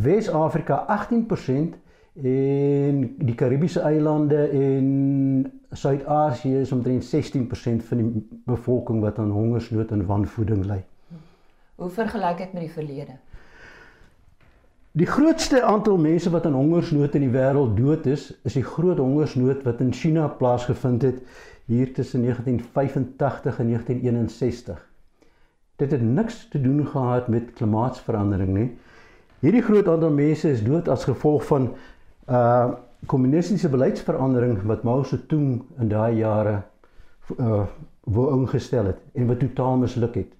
Wes-Afrika 0.03 0.83
18% 0.91 1.79
en 2.21 3.15
die 3.17 3.35
Karibiese 3.35 3.79
eilande 3.79 4.47
en 4.47 5.61
Suid-Asië 5.71 6.59
is 6.59 6.71
omtrent 6.71 7.05
16% 7.05 7.85
van 7.87 7.97
die 7.97 8.27
bevolking 8.45 9.01
wat 9.01 9.19
aan 9.19 9.31
hongersnood 9.31 9.91
en 9.91 10.05
wanvoeding 10.05 10.65
ly. 10.65 10.83
Hoe 11.75 11.89
vergelyk 11.89 12.37
dit 12.37 12.53
met 12.53 12.61
die 12.61 12.71
verlede? 12.71 13.15
Die 14.93 15.09
grootste 15.09 15.63
aantal 15.65 15.97
mense 15.97 16.29
wat 16.29 16.45
aan 16.45 16.53
hongersnood 16.53 17.15
in 17.17 17.25
die 17.25 17.33
wêreld 17.33 17.73
dood 17.77 18.05
is, 18.05 18.27
is 18.45 18.53
die 18.53 18.65
groot 18.65 18.99
hongersnood 19.01 19.63
wat 19.65 19.81
in 19.81 19.89
China 19.93 20.27
plaasgevind 20.27 21.01
het 21.01 21.23
hier 21.65 21.93
tussen 21.93 22.21
1985 22.21 23.59
en 23.59 23.67
1961. 23.67 24.89
Dit 25.75 25.91
het 25.91 26.01
niks 26.01 26.47
te 26.47 26.61
doen 26.61 26.85
gehad 26.87 27.27
met 27.27 27.53
klimaatsverandering 27.57 28.53
nie. 28.53 28.69
Hierdie 29.39 29.63
groot 29.65 29.87
aantal 29.87 30.13
mense 30.13 30.51
is 30.51 30.61
dood 30.63 30.87
as 30.87 31.07
gevolg 31.09 31.45
van 31.49 31.71
uh 32.27 32.73
kommunistiese 33.05 33.69
beleidsverandering 33.69 34.61
wat 34.63 34.83
Mao 34.83 35.03
Zedong 35.03 35.63
in 35.79 35.89
daai 35.91 36.15
jare 36.15 36.61
uh 37.37 37.65
wou 38.03 38.29
ingestel 38.35 38.85
het 38.85 38.99
en 39.13 39.27
wat 39.27 39.39
totaal 39.39 39.77
misluk 39.77 40.15
het. 40.15 40.31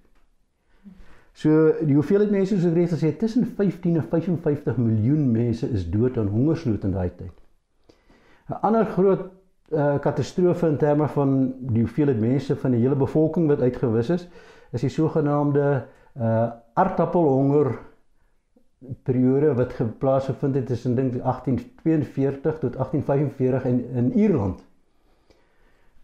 So 1.32 1.72
die 1.82 1.96
hoeveelheid 1.96 2.30
mense 2.30 2.54
soos 2.54 2.66
ek 2.68 2.76
reeds 2.76 2.92
gesê 2.94 3.10
het 3.10 3.18
tussen 3.18 3.46
15 3.46 3.96
en 3.96 4.08
55 4.10 4.76
miljoen 4.76 5.30
mense 5.32 5.68
is 5.68 5.86
dood 5.90 6.18
aan 6.18 6.28
hongersnood 6.28 6.84
in 6.84 6.92
daai 6.92 7.10
tyd. 7.16 7.32
'n 8.48 8.60
Ander 8.60 8.84
groot 8.84 9.24
uh, 9.72 9.98
katastrofe 9.98 10.68
in 10.68 10.76
terme 10.76 11.08
van 11.08 11.54
die 11.58 11.82
hoeveelheid 11.82 12.20
mense 12.20 12.56
van 12.56 12.76
die 12.76 12.80
hele 12.80 12.96
bevolking 12.96 13.48
wat 13.48 13.60
uitgewis 13.60 14.10
is, 14.10 14.28
is 14.72 14.80
die 14.80 14.92
sogenaamde 14.92 15.84
uh 16.14 16.50
aardappelhonger 16.74 17.78
periode 19.02 19.54
wat 19.54 19.72
geplaas 19.72 20.28
gevind 20.30 20.54
het 20.54 20.66
tussen 20.66 20.94
dink 20.94 21.12
1842 21.12 22.58
tot 22.58 22.72
1845 22.72 23.64
in 23.64 23.84
in 23.94 24.12
Ierland. 24.12 24.64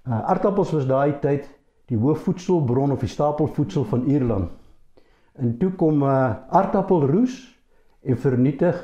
Uh 0.06 0.20
aardappels 0.32 0.70
was 0.70 0.86
daai 0.86 1.18
tyd 1.20 1.48
die 1.90 1.98
hoofvoedselbron 1.98 2.92
of 2.92 3.00
die 3.00 3.10
stapelvoedsel 3.10 3.84
van 3.84 4.04
Ierland. 4.06 4.50
En 5.32 5.56
toe 5.58 5.70
kom 5.72 6.02
uh, 6.02 6.36
aardappelroes 6.48 7.36
en 8.02 8.18
vernietig 8.18 8.76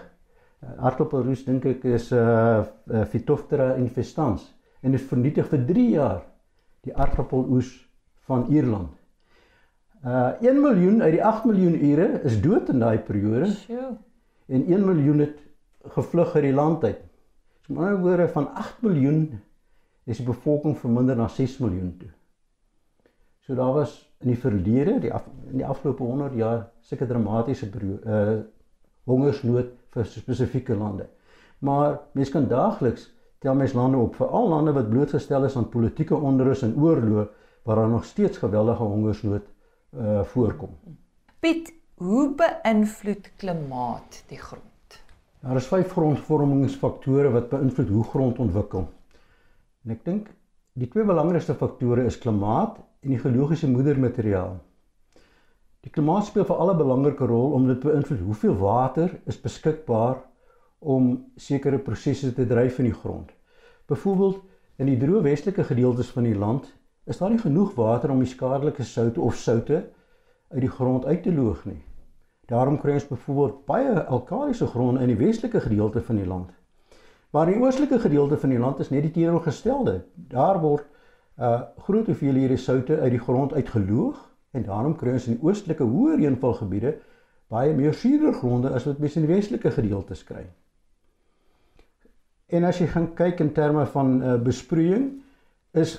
uh, 0.63 0.85
aardappelroes 0.89 1.45
dink 1.45 1.65
ek 1.65 1.85
is 1.85 2.11
'n 2.13 2.17
uh, 2.19 2.65
uh, 2.91 3.05
Phytophthora 3.05 3.75
infestans 3.75 4.57
en 4.83 4.91
dit 4.91 5.03
vernietig 5.03 5.47
vir 5.51 5.65
3 5.67 5.91
jaar 5.91 6.23
die 6.87 6.95
aardappeloes 6.95 7.71
van 8.27 8.47
Ierland. 8.51 8.96
Uh 10.07 10.29
1 10.41 10.61
miljoen 10.63 11.03
uit 11.03 11.17
die 11.17 11.25
8 11.25 11.45
miljoen 11.45 11.75
ure 11.83 12.21
is 12.23 12.37
dood 12.41 12.69
in 12.71 12.79
daai 12.79 12.99
periode. 13.03 13.49
Sjoe. 13.51 13.97
En 14.47 14.67
1 14.67 14.85
miljoen 14.87 15.19
het 15.25 15.41
gevlug 15.97 16.35
uit 16.35 16.45
die 16.45 16.53
land 16.55 16.85
uit. 16.85 17.01
So 17.65 17.75
met 17.75 17.83
ander 17.83 17.99
woorde 18.05 18.29
van 18.29 18.47
8 18.55 18.85
miljoen 18.87 19.41
is 20.05 20.21
die 20.21 20.27
bevolking 20.27 20.77
verminder 20.79 21.19
na 21.19 21.27
6 21.29 21.57
miljoen 21.59 21.97
toe. 21.99 22.11
So 23.41 23.55
daar 23.59 23.73
was 23.75 23.97
in 24.23 24.31
die 24.31 24.39
verlede, 24.39 25.01
die 25.01 25.13
af, 25.13 25.27
in 25.51 25.59
die 25.59 25.67
afgelope 25.67 26.03
100 26.03 26.39
jaar 26.39 26.63
sulke 26.81 27.07
dramatiese 27.07 27.71
uh 27.75 28.39
hongersnood 29.07 29.75
vir 29.95 30.07
spesifieke 30.11 30.75
lande. 30.75 31.09
Maar 31.59 31.99
mens 32.13 32.31
kan 32.31 32.47
daagliks 32.51 33.11
tel 33.39 33.55
mens 33.55 33.75
lande 33.75 33.99
op, 33.99 34.15
veral 34.15 34.49
lande 34.49 34.73
wat 34.73 34.89
blootgestel 34.91 35.45
is 35.45 35.57
aan 35.57 35.69
politieke 35.69 36.15
onrus 36.15 36.63
en 36.63 36.79
oorlog 36.79 37.29
waar 37.63 37.77
daar 37.77 37.89
nog 37.89 38.05
steeds 38.05 38.39
geweldige 38.39 38.83
hongersnood 38.83 39.47
uh 39.97 40.23
voorkom. 40.33 40.73
Piet, 41.41 41.73
hoe 41.95 42.35
beïnvloed 42.37 43.31
klimaat 43.37 44.23
die 44.29 44.39
grond? 44.39 45.01
Daar 45.41 45.57
is 45.57 45.69
vyf 45.71 45.93
grondvormingsfaktore 45.93 47.31
wat 47.31 47.49
beïnvloed 47.49 47.89
hoe 47.89 48.05
grond 48.05 48.39
ontwikkel. 48.39 48.89
En 49.85 49.95
ek 49.95 50.05
dink 50.05 50.31
die 50.77 50.89
twee 50.93 51.07
belangrikste 51.09 51.55
faktore 51.55 52.05
is 52.05 52.19
klimaat 52.19 52.81
en 53.05 53.15
die 53.15 53.21
geologiese 53.23 53.69
moedermateriaal. 53.71 54.57
Die 55.87 55.93
klimaat 55.95 56.27
speel 56.27 56.45
vir 56.45 56.59
alle 56.59 56.75
'n 56.75 56.83
belangrike 56.83 57.27
rol 57.31 57.53
om 57.55 57.69
dit 57.69 57.81
beïnvloed 57.81 58.25
hoeveel 58.27 58.57
water 58.59 59.21
is 59.25 59.41
beskikbaar 59.41 60.19
om 60.81 61.25
sekere 61.37 61.79
prosesse 61.79 62.33
te 62.35 62.47
dryf 62.47 62.79
in 62.79 62.91
die 62.91 62.99
grond. 63.01 63.31
Byvoorbeeld 63.87 64.43
in 64.77 64.87
die 64.87 64.99
droë 64.99 65.23
westelike 65.23 65.65
gedeeltes 65.65 66.11
van 66.11 66.27
die 66.27 66.35
land 66.35 66.75
is 67.07 67.19
daar 67.19 67.31
nie 67.31 67.43
genoeg 67.43 67.75
water 67.79 68.11
om 68.11 68.23
die 68.23 68.31
skadelike 68.31 68.85
soutte 68.85 69.21
of 69.21 69.37
soutte 69.39 69.85
uit 70.51 70.63
die 70.63 70.71
grond 70.71 71.05
uit 71.07 71.23
te 71.23 71.33
loog 71.33 71.65
nie. 71.65 71.83
Daarom 72.51 72.79
kry 72.79 72.99
ons 72.99 73.09
byvoorbeeld 73.09 73.65
baie 73.67 74.05
alkalisiese 74.05 74.67
gronde 74.71 75.03
in 75.03 75.11
die 75.11 75.19
westelike 75.19 75.61
gedeelte 75.61 76.03
van 76.03 76.21
die 76.21 76.27
land. 76.27 76.51
Maar 77.31 77.51
in 77.51 77.59
die 77.59 77.63
oostelike 77.67 77.99
gedeelte 77.99 78.39
van 78.39 78.55
die 78.55 78.59
land 78.59 78.79
is 78.81 78.91
net 78.91 79.03
die 79.03 79.15
teenoorgestelde. 79.15 80.01
Daar 80.15 80.61
word 80.63 80.87
uh 81.37 81.61
groot 81.85 82.07
hoeveelhede 82.07 82.57
soutte 82.57 82.97
uit 83.01 83.11
die 83.13 83.21
grond 83.21 83.53
uitgeloog 83.53 84.23
en 84.57 84.63
daarom 84.65 84.95
kry 84.97 85.13
ons 85.13 85.27
in 85.29 85.37
die 85.37 85.45
oostelike 85.45 85.85
hoë 85.85 86.15
reënvalgebiede 86.17 86.95
baie 87.53 87.75
meer 87.77 87.95
suurder 87.95 88.33
gronde 88.35 88.73
as 88.73 88.87
wat 88.89 89.03
mens 89.03 89.19
in 89.19 89.27
die 89.27 89.35
westelike 89.35 89.71
gedeeltes 89.71 90.25
kry. 90.25 90.47
En 92.47 92.65
as 92.65 92.81
jy 92.81 92.87
gaan 92.89 93.11
kyk 93.19 93.43
in 93.45 93.53
terme 93.53 93.85
van 93.93 94.17
uh, 94.23 94.37
besproeiing 94.41 95.11
is 95.77 95.99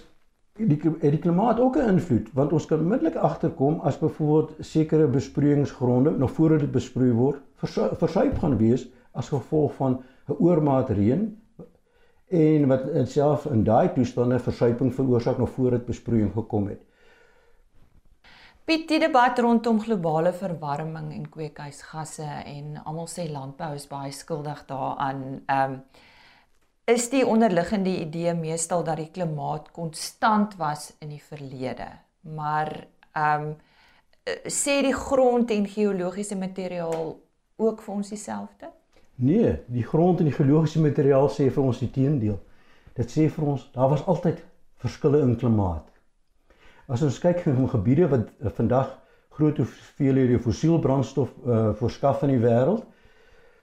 die 0.58 0.80
die 1.00 1.20
klimaat 1.20 1.60
ook 1.60 1.78
'n 1.78 1.90
invloed 1.90 2.30
want 2.34 2.54
ons 2.54 2.66
kan 2.66 2.80
onmiddellik 2.80 3.16
agterkom 3.16 3.80
as 3.80 4.00
byvoorbeeld 4.00 4.56
sekere 4.60 5.08
besproeiingsgronde 5.08 6.12
nog 6.12 6.32
voordat 6.32 6.60
dit 6.60 6.72
besproei 6.72 7.12
word 7.12 7.42
versuip 7.98 8.38
gaan 8.38 8.58
wees 8.58 8.88
as 9.12 9.30
gevolg 9.30 9.74
van 9.76 10.04
'n 10.28 10.36
oormaat 10.40 10.90
reën 10.90 11.38
en 12.28 12.68
wat 12.68 12.82
self 13.08 13.46
in 13.46 13.64
daai 13.64 13.94
toestande 13.94 14.40
versuiping 14.40 14.94
veroorsaak 14.94 15.38
nog 15.38 15.50
voor 15.50 15.72
dit 15.72 15.86
besproeiing 15.86 16.34
gekom 16.34 16.68
het. 16.68 16.82
Piet, 18.68 18.88
die 18.88 19.00
debat 19.00 19.40
rondom 19.40 19.80
globale 19.80 20.34
verwarming 20.34 21.14
en 21.14 21.30
kweekhuisgasse 21.30 22.28
en 22.46 22.82
almal 22.84 23.08
sê 23.08 23.30
landbou 23.32 23.70
is 23.76 23.88
baie 23.88 24.12
skuldig 24.12 24.66
daaraan. 24.68 25.42
Ehm 25.46 25.72
um, 25.72 25.82
is 26.88 27.10
die 27.12 27.26
onderliggende 27.28 27.92
idee 28.00 28.34
meestal 28.34 28.84
dat 28.84 29.02
die 29.02 29.10
klimaat 29.12 29.72
konstant 29.76 30.56
was 30.56 30.94
in 31.04 31.10
die 31.12 31.24
verlede. 31.24 31.90
Maar 32.22 32.72
ehm 33.12 33.48
um, 33.48 33.56
sê 34.52 34.82
die 34.84 34.96
grond 34.96 35.52
en 35.56 35.68
geologiese 35.72 36.36
materiaal 36.36 37.14
ook 37.56 37.82
vir 37.82 37.94
ons 37.94 38.10
dieselfde? 38.12 38.68
Nee, 39.16 39.54
die 39.72 39.84
grond 39.84 40.20
en 40.20 40.28
die 40.28 40.36
geologiese 40.36 40.82
materiaal 40.84 41.30
sê 41.32 41.48
vir 41.50 41.64
ons 41.64 41.80
die 41.80 41.92
teendeel. 41.92 42.36
Dit 43.00 43.12
sê 43.12 43.30
vir 43.32 43.48
ons 43.54 43.64
daar 43.76 43.90
was 43.90 44.04
altyd 44.06 44.44
verskille 44.84 45.22
in 45.24 45.38
klimaat. 45.40 45.88
As 46.88 47.04
ons 47.04 47.20
kyk 47.20 47.46
na 47.48 47.68
gebiede 47.72 48.08
wat 48.12 48.28
uh, 48.40 48.52
vandag 48.60 48.94
groot 49.38 49.58
hoeveelhede 49.58 50.40
fossiel 50.40 50.80
brandstof 50.80 51.32
uh, 51.46 51.74
voorskaf 51.80 52.24
in 52.28 52.36
die 52.36 52.44
wêreld, 52.44 52.84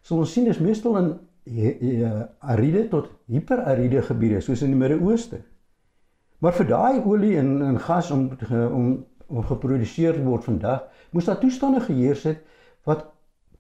sal 0.03 0.21
ons 0.25 0.33
sien 0.33 0.49
dis 0.49 0.61
meestal 0.61 0.99
in 1.01 1.15
uh, 1.45 2.23
aride 2.39 2.89
tot 2.89 3.11
hiperaride 3.27 4.03
gebiede 4.03 4.41
soos 4.41 4.63
in 4.63 4.73
die 4.73 4.81
Midde-Ooste. 4.81 5.43
Maar 6.39 6.57
vir 6.59 6.69
daai 6.69 7.05
olie 7.05 7.37
en 7.39 7.63
en 7.63 7.81
gas 7.81 8.11
om 8.11 8.31
om 8.51 9.05
om 9.27 9.43
geproduseer 9.43 10.19
word 10.25 10.45
vandag, 10.45 10.83
moes 11.11 11.25
daar 11.25 11.39
toestande 11.41 11.81
geheers 11.81 12.27
het 12.29 12.43
wat 12.85 13.07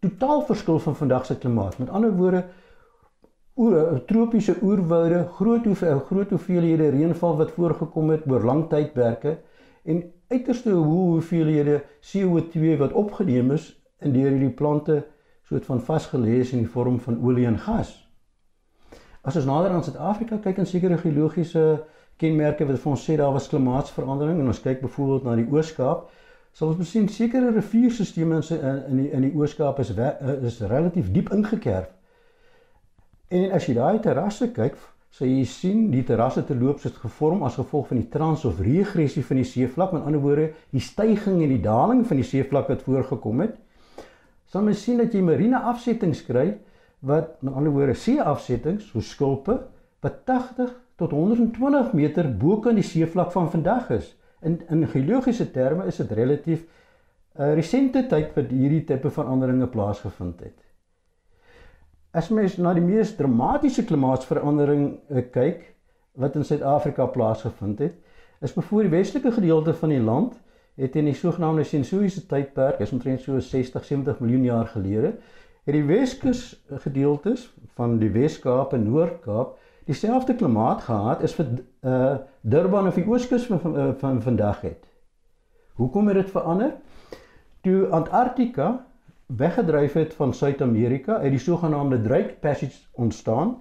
totaal 0.04 0.42
verskil 0.44 0.78
van 0.78 0.96
vandag 0.96 1.24
se 1.26 1.38
klimaat. 1.38 1.78
Met 1.78 1.88
ander 1.88 2.12
woorde, 2.12 2.44
oor 3.54 4.02
tropiese 4.04 4.56
oerwoude, 4.62 5.24
groot 5.38 5.64
hoeveel 5.64 6.02
groot 6.08 6.30
hoeveelhede 6.30 6.90
reënval 6.90 7.36
wat 7.36 7.54
voorgekom 7.56 8.10
het 8.10 8.26
oor 8.30 8.44
lang 8.44 8.66
tydperke 8.68 9.38
en 9.84 10.02
uiterste 10.28 10.70
hoeveelhede 10.70 11.80
CO2 12.02 12.76
wat 12.78 12.92
opgeneem 12.92 13.54
is 13.56 13.70
in 14.00 14.12
deur 14.12 14.30
hierdie 14.30 14.54
plante 14.58 15.04
soort 15.48 15.66
van 15.68 15.80
vasgelê 15.80 16.40
is 16.40 16.52
in 16.52 16.64
die 16.64 16.70
vorm 16.70 17.00
van 17.00 17.20
olie 17.22 17.46
en 17.46 17.58
gas. 17.58 17.92
As 19.24 19.36
ons 19.36 19.48
nader 19.48 19.72
aan 19.72 19.84
Suid-Afrika 19.84 20.38
kyk 20.44 20.58
en 20.60 20.68
sekere 20.68 20.98
geologiese 21.00 21.84
kenmerke 22.20 22.66
wat 22.68 22.80
vir 22.80 22.92
ons 22.92 23.04
sê 23.08 23.16
daar 23.16 23.32
was 23.32 23.48
klimaatsverandering 23.48 24.40
en 24.40 24.52
ons 24.52 24.62
kyk 24.62 24.82
byvoorbeeld 24.84 25.24
na 25.24 25.36
die 25.40 25.48
Oos-Kaap, 25.50 26.08
sal 26.54 26.70
ons 26.70 26.90
sien 26.90 27.08
sekere 27.10 27.50
rivierstelsels 27.54 28.52
in 28.54 28.64
in 28.92 29.00
die 29.02 29.10
in 29.16 29.26
die 29.26 29.32
Oos-Kaap 29.34 29.80
is 29.82 29.90
is 29.90 30.60
relatief 30.60 31.10
diep 31.12 31.32
ingekerf. 31.32 31.88
En 33.28 33.50
as 33.56 33.66
jy 33.66 33.74
daai 33.74 33.98
terrasse 34.04 34.50
kyk, 34.54 34.76
sal 35.10 35.30
jy 35.30 35.44
sien 35.48 35.90
die 35.90 36.04
terrasse 36.06 36.44
terloops 36.46 36.84
het 36.86 36.96
gevorm 37.00 37.42
as 37.46 37.58
gevolg 37.58 37.88
van 37.90 38.00
die 38.02 38.08
trans 38.10 38.44
of 38.44 38.60
regressie 38.62 39.24
van 39.24 39.40
die 39.40 39.48
seevlak, 39.48 39.92
met 39.94 40.04
ander 40.04 40.22
woorde, 40.22 40.48
die 40.70 40.82
stygings 40.82 41.42
en 41.42 41.52
die 41.54 41.62
daling 41.62 42.04
van 42.06 42.20
die 42.20 42.26
seevlak 42.26 42.68
wat 42.70 42.82
voorgekom 42.86 43.40
het. 43.46 43.56
Sal 44.54 44.62
mens 44.62 44.84
sien 44.86 45.00
dat 45.02 45.10
jy 45.10 45.18
marine 45.26 45.58
afsettings 45.66 46.20
kry 46.22 46.52
wat 47.02 47.40
met 47.42 47.56
ander 47.58 47.72
woorde 47.74 47.96
see-afsettings, 47.98 48.84
so 48.92 49.02
skulpe 49.02 49.56
wat 50.04 50.20
80 50.30 50.68
tot 51.00 51.10
120 51.10 51.90
meter 51.98 52.28
bo 52.38 52.60
kan 52.62 52.78
die 52.78 52.86
seevlak 52.86 53.32
van 53.34 53.50
vandag 53.50 53.90
is. 53.96 54.12
In 54.46 54.60
in 54.70 54.86
geologiese 54.92 55.48
terme 55.50 55.88
is 55.90 55.98
dit 55.98 56.12
relatief 56.12 56.62
'n 56.62 57.42
uh, 57.42 57.48
eh, 57.48 57.54
resente 57.58 58.06
tyd 58.06 58.30
wat 58.36 58.54
hierdie 58.54 58.84
tipe 58.84 59.10
veranderinge 59.10 59.66
plaasgevind 59.66 60.40
het. 60.40 60.58
As 62.12 62.30
mens 62.30 62.56
na 62.56 62.74
die 62.74 62.86
mees 62.86 63.16
dramatiese 63.16 63.84
klimaatsverandering 63.84 65.00
uh, 65.10 65.22
kyk 65.32 65.74
wat 66.14 66.36
in 66.36 66.44
Suid-Afrika 66.44 67.06
plaasgevind 67.06 67.78
het, 67.78 67.94
is 68.40 68.54
bevoor 68.54 68.86
die 68.86 68.94
westelike 68.94 69.32
gedeelte 69.32 69.74
van 69.74 69.88
die 69.88 70.02
land 70.02 70.38
het 70.74 70.96
in 70.96 71.04
die 71.04 71.14
sogenaamde 71.14 71.64
sensoïese 71.64 72.26
tydperk, 72.26 72.80
is 72.82 72.92
omtrent 72.92 73.22
so 73.22 73.38
60-70 73.38 74.18
miljoen 74.18 74.44
jaar 74.44 74.66
gelede, 74.66 75.14
het 75.64 75.74
die 75.74 75.84
Weskus 75.84 76.64
gedeeltes 76.84 77.46
van 77.78 77.98
die 77.98 78.10
Wes-Kaap 78.12 78.74
en 78.76 78.88
Noord-Kaap 78.88 79.58
dieselfde 79.88 80.34
klimaat 80.34 80.82
gehad 80.88 81.22
as 81.24 81.36
vir 81.36 81.50
uh 81.84 82.16
Durban 82.40 82.88
of 82.88 82.96
die 82.98 83.06
Ooskus 83.08 83.46
van, 83.48 83.60
van, 83.60 83.94
van 84.00 84.22
vandag 84.22 84.60
het. 84.60 84.82
Hoekom 85.80 86.08
het 86.08 86.16
dit 86.16 86.30
verander? 86.30 86.74
Toe 87.64 87.86
Antarktika 87.88 88.86
weggedryf 89.26 89.92
het 89.92 90.14
van 90.14 90.34
Suid-Amerika 90.34 91.16
uit 91.22 91.30
die 91.30 91.40
sogenaamde 91.40 92.02
Drake 92.02 92.36
Passage 92.40 92.84
ontstaan 92.92 93.56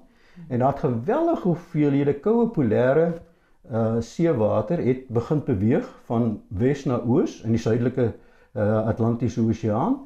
en 0.48 0.60
daar 0.60 0.72
het 0.76 0.80
geweldige 0.80 1.48
hoeveelhede 1.48 2.14
koue 2.20 2.50
polêre 2.52 3.14
uh 3.72 3.96
seewater 4.00 4.86
het 4.86 5.08
begin 5.08 5.44
beweeg 5.46 5.88
van 6.06 6.42
wes 6.48 6.84
na 6.86 7.00
oos 7.00 7.42
in 7.42 7.56
die 7.56 7.62
suidelike 7.62 8.14
uh 8.56 8.88
Atlantiese 8.88 9.42
Oseaan. 9.42 10.00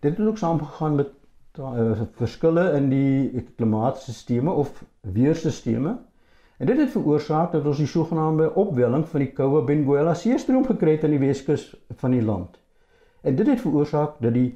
Dit 0.00 0.16
het 0.16 0.26
ook 0.26 0.38
saamgegaan 0.38 0.94
met 0.94 1.08
uh, 1.58 2.00
verskille 2.16 2.72
in 2.72 2.88
die 2.88 3.44
klimaatstelsels 3.56 4.54
of 4.54 4.84
weerstelsels. 5.00 5.96
En 6.56 6.66
dit 6.66 6.78
het 6.78 6.90
veroorsaak 6.90 7.52
dat 7.52 7.64
ons 7.66 7.76
die 7.76 7.86
sogenaamde 7.86 8.54
opwelling 8.54 9.06
van 9.08 9.20
die 9.20 9.32
koue 9.32 9.64
Benguela 9.64 10.14
seestroom 10.14 10.66
gekry 10.66 10.92
het 10.94 11.04
aan 11.04 11.16
die 11.16 11.18
weskus 11.18 11.72
van 11.96 12.10
die 12.10 12.22
land. 12.22 12.58
En 13.20 13.36
dit 13.36 13.46
het 13.46 13.60
veroorsaak 13.60 14.20
dat 14.20 14.34
die 14.34 14.52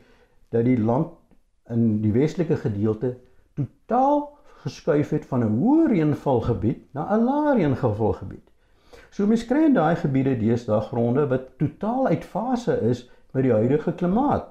dat 0.55 0.65
die 0.65 0.79
land 0.79 1.09
in 1.69 2.01
die 2.01 2.13
westelike 2.13 2.57
gedeelte 2.57 3.17
totaal 3.59 4.36
geskuif 4.67 5.15
het 5.15 5.27
van 5.31 5.45
'n 5.45 5.59
hoë 5.61 5.89
reënvalgebied 5.93 6.81
na 6.95 7.07
'n 7.15 7.25
lae 7.25 7.55
reënvalgebied. 7.59 8.47
So 9.11 9.27
mens 9.27 9.47
kry 9.47 9.63
in 9.65 9.75
daai 9.75 9.97
gebiede 9.97 10.35
deesdae 10.37 10.81
gronde 10.91 11.27
wat 11.31 11.45
totaal 11.59 12.07
uit 12.07 12.25
fase 12.25 12.75
is 12.91 13.07
met 13.33 13.47
die 13.47 13.53
huidige 13.53 13.93
klimaat. 13.93 14.49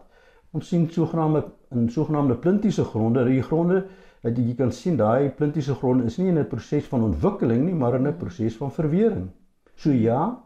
Ons 0.51 0.67
sien 0.67 0.87
sogenaamde 0.89 1.43
in 1.71 1.89
sogenaamde 1.89 2.35
plintiese 2.35 2.83
gronde, 2.83 3.25
die 3.25 3.43
gronde 3.43 3.85
wat 4.23 4.37
jy 4.37 4.55
kan 4.55 4.71
sien 4.71 4.97
daai 4.97 5.29
plintiese 5.29 5.75
gronde 5.75 6.07
is 6.09 6.17
nie 6.17 6.27
in 6.31 6.39
'n 6.39 6.47
proses 6.47 6.87
van 6.93 7.03
ontwikkeling 7.03 7.65
nie, 7.65 7.75
maar 7.75 7.95
in 7.95 8.07
'n 8.07 8.17
proses 8.17 8.57
van 8.57 8.71
verwering. 8.71 9.29
So 9.75 9.91
ja, 9.91 10.43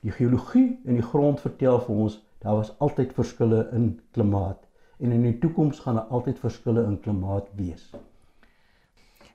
die 0.00 0.10
geologie 0.10 0.80
en 0.84 0.94
die 0.94 1.08
grond 1.12 1.40
vertel 1.40 1.80
vir 1.80 1.96
ons 1.96 2.22
daar 2.38 2.54
was 2.54 2.74
altyd 2.78 3.12
verskille 3.12 3.68
in 3.72 4.00
klimaat 4.12 4.66
en 4.98 5.12
in 5.12 5.22
die 5.22 5.38
toekoms 5.38 5.80
gaan 5.80 5.94
daar 5.94 6.12
altyd 6.18 6.38
verskille 6.38 6.84
in 6.84 7.00
klimaat 7.00 7.48
wees. 7.56 7.90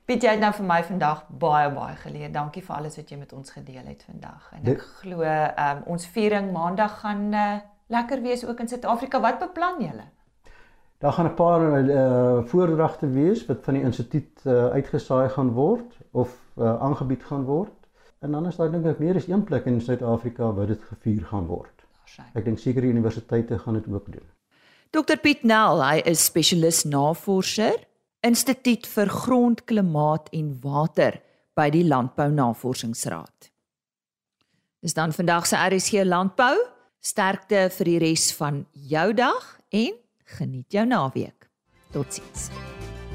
Piet, 0.04 0.24
jy 0.24 0.32
het 0.34 0.40
nou 0.42 0.50
vir 0.56 0.66
my 0.66 0.80
vandag 0.82 1.20
baie 1.42 1.68
baie 1.70 1.94
geleer. 2.00 2.30
Dankie 2.34 2.62
vir 2.62 2.74
alles 2.76 2.96
wat 2.98 3.10
jy 3.12 3.18
met 3.20 3.32
ons 3.32 3.52
gedeel 3.54 3.84
het 3.86 4.02
vandag. 4.02 4.48
En 4.56 4.72
ek 4.72 4.80
glo 5.02 5.22
um, 5.22 5.84
ons 5.94 6.06
viering 6.14 6.48
maandag 6.54 6.96
gaan 7.04 7.28
uh, 7.30 7.44
lekker 7.92 8.22
wees 8.24 8.42
ook 8.46 8.64
in 8.64 8.70
Suid-Afrika. 8.72 9.20
Wat 9.22 9.38
beplan 9.38 9.78
julle? 9.84 10.08
Daar 11.02 11.12
gaan 11.12 11.26
'n 11.26 11.34
paar 11.34 11.60
uh, 11.60 12.42
voordragte 12.50 13.06
wees 13.10 13.46
wat 13.46 13.62
van 13.62 13.74
die 13.74 13.82
instituut 13.82 14.42
uh, 14.44 14.66
uitgesaai 14.66 15.28
gaan 15.28 15.50
word 15.52 15.98
of 16.10 16.34
uh, 16.58 16.82
aangebied 16.82 17.22
gaan 17.24 17.44
word. 17.44 17.78
En 18.18 18.30
dan 18.30 18.46
is 18.46 18.56
daar 18.56 18.70
dink 18.70 18.86
ek 18.86 18.98
meer 18.98 19.16
as 19.16 19.28
een 19.28 19.44
plek 19.44 19.64
in 19.66 19.80
Suid-Afrika 19.80 20.52
waar 20.52 20.66
dit 20.66 20.82
gevier 20.82 21.24
gaan 21.26 21.46
word. 21.46 21.86
Ek 22.34 22.44
dink 22.44 22.58
seker 22.58 22.82
die 22.82 22.90
universiteite 22.90 23.58
gaan 23.58 23.74
dit 23.74 23.88
ook 23.88 24.12
doen. 24.12 24.26
Dr 24.90 25.16
Piet 25.22 25.42
Nel, 25.42 25.82
hy 25.82 26.02
is 26.04 26.24
spesialis 26.24 26.84
navorser, 26.84 27.78
Instituut 28.22 28.86
vir 28.86 29.08
Grond, 29.10 29.64
Klimaat 29.66 30.28
en 30.30 30.52
Water 30.62 31.16
by 31.58 31.64
die 31.74 31.82
Landbou 31.82 32.28
Navorsingsraad. 32.30 33.48
Dis 34.78 34.94
dan 34.94 35.10
vandag 35.10 35.48
se 35.50 35.58
RSG 35.58 36.04
Landbou. 36.06 36.54
Sterkte 37.02 37.64
vir 37.74 37.90
die 37.90 37.96
res 37.98 38.28
van 38.38 38.60
jou 38.70 39.08
dag 39.18 39.48
en 39.74 39.96
geniet 40.38 40.70
jou 40.70 40.84
naweek. 40.86 41.48
Totsiens. 41.90 42.46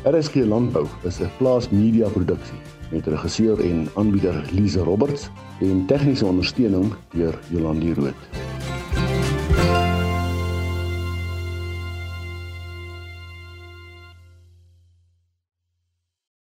RSG 0.03 0.43
Landbou 0.43 0.83
is 1.07 1.21
'n 1.21 1.31
plaas 1.37 1.69
media 1.71 2.09
produksie 2.09 2.59
met 2.91 3.07
regisseur 3.07 3.59
en 3.59 3.87
aanbieder 3.95 4.35
Lize 4.51 4.83
Roberts 4.83 5.29
en 5.61 5.85
tegniese 5.85 6.25
ondersteuning 6.25 6.93
deur 7.13 7.39
Jolande 7.49 7.93
Rooi. 7.93 8.13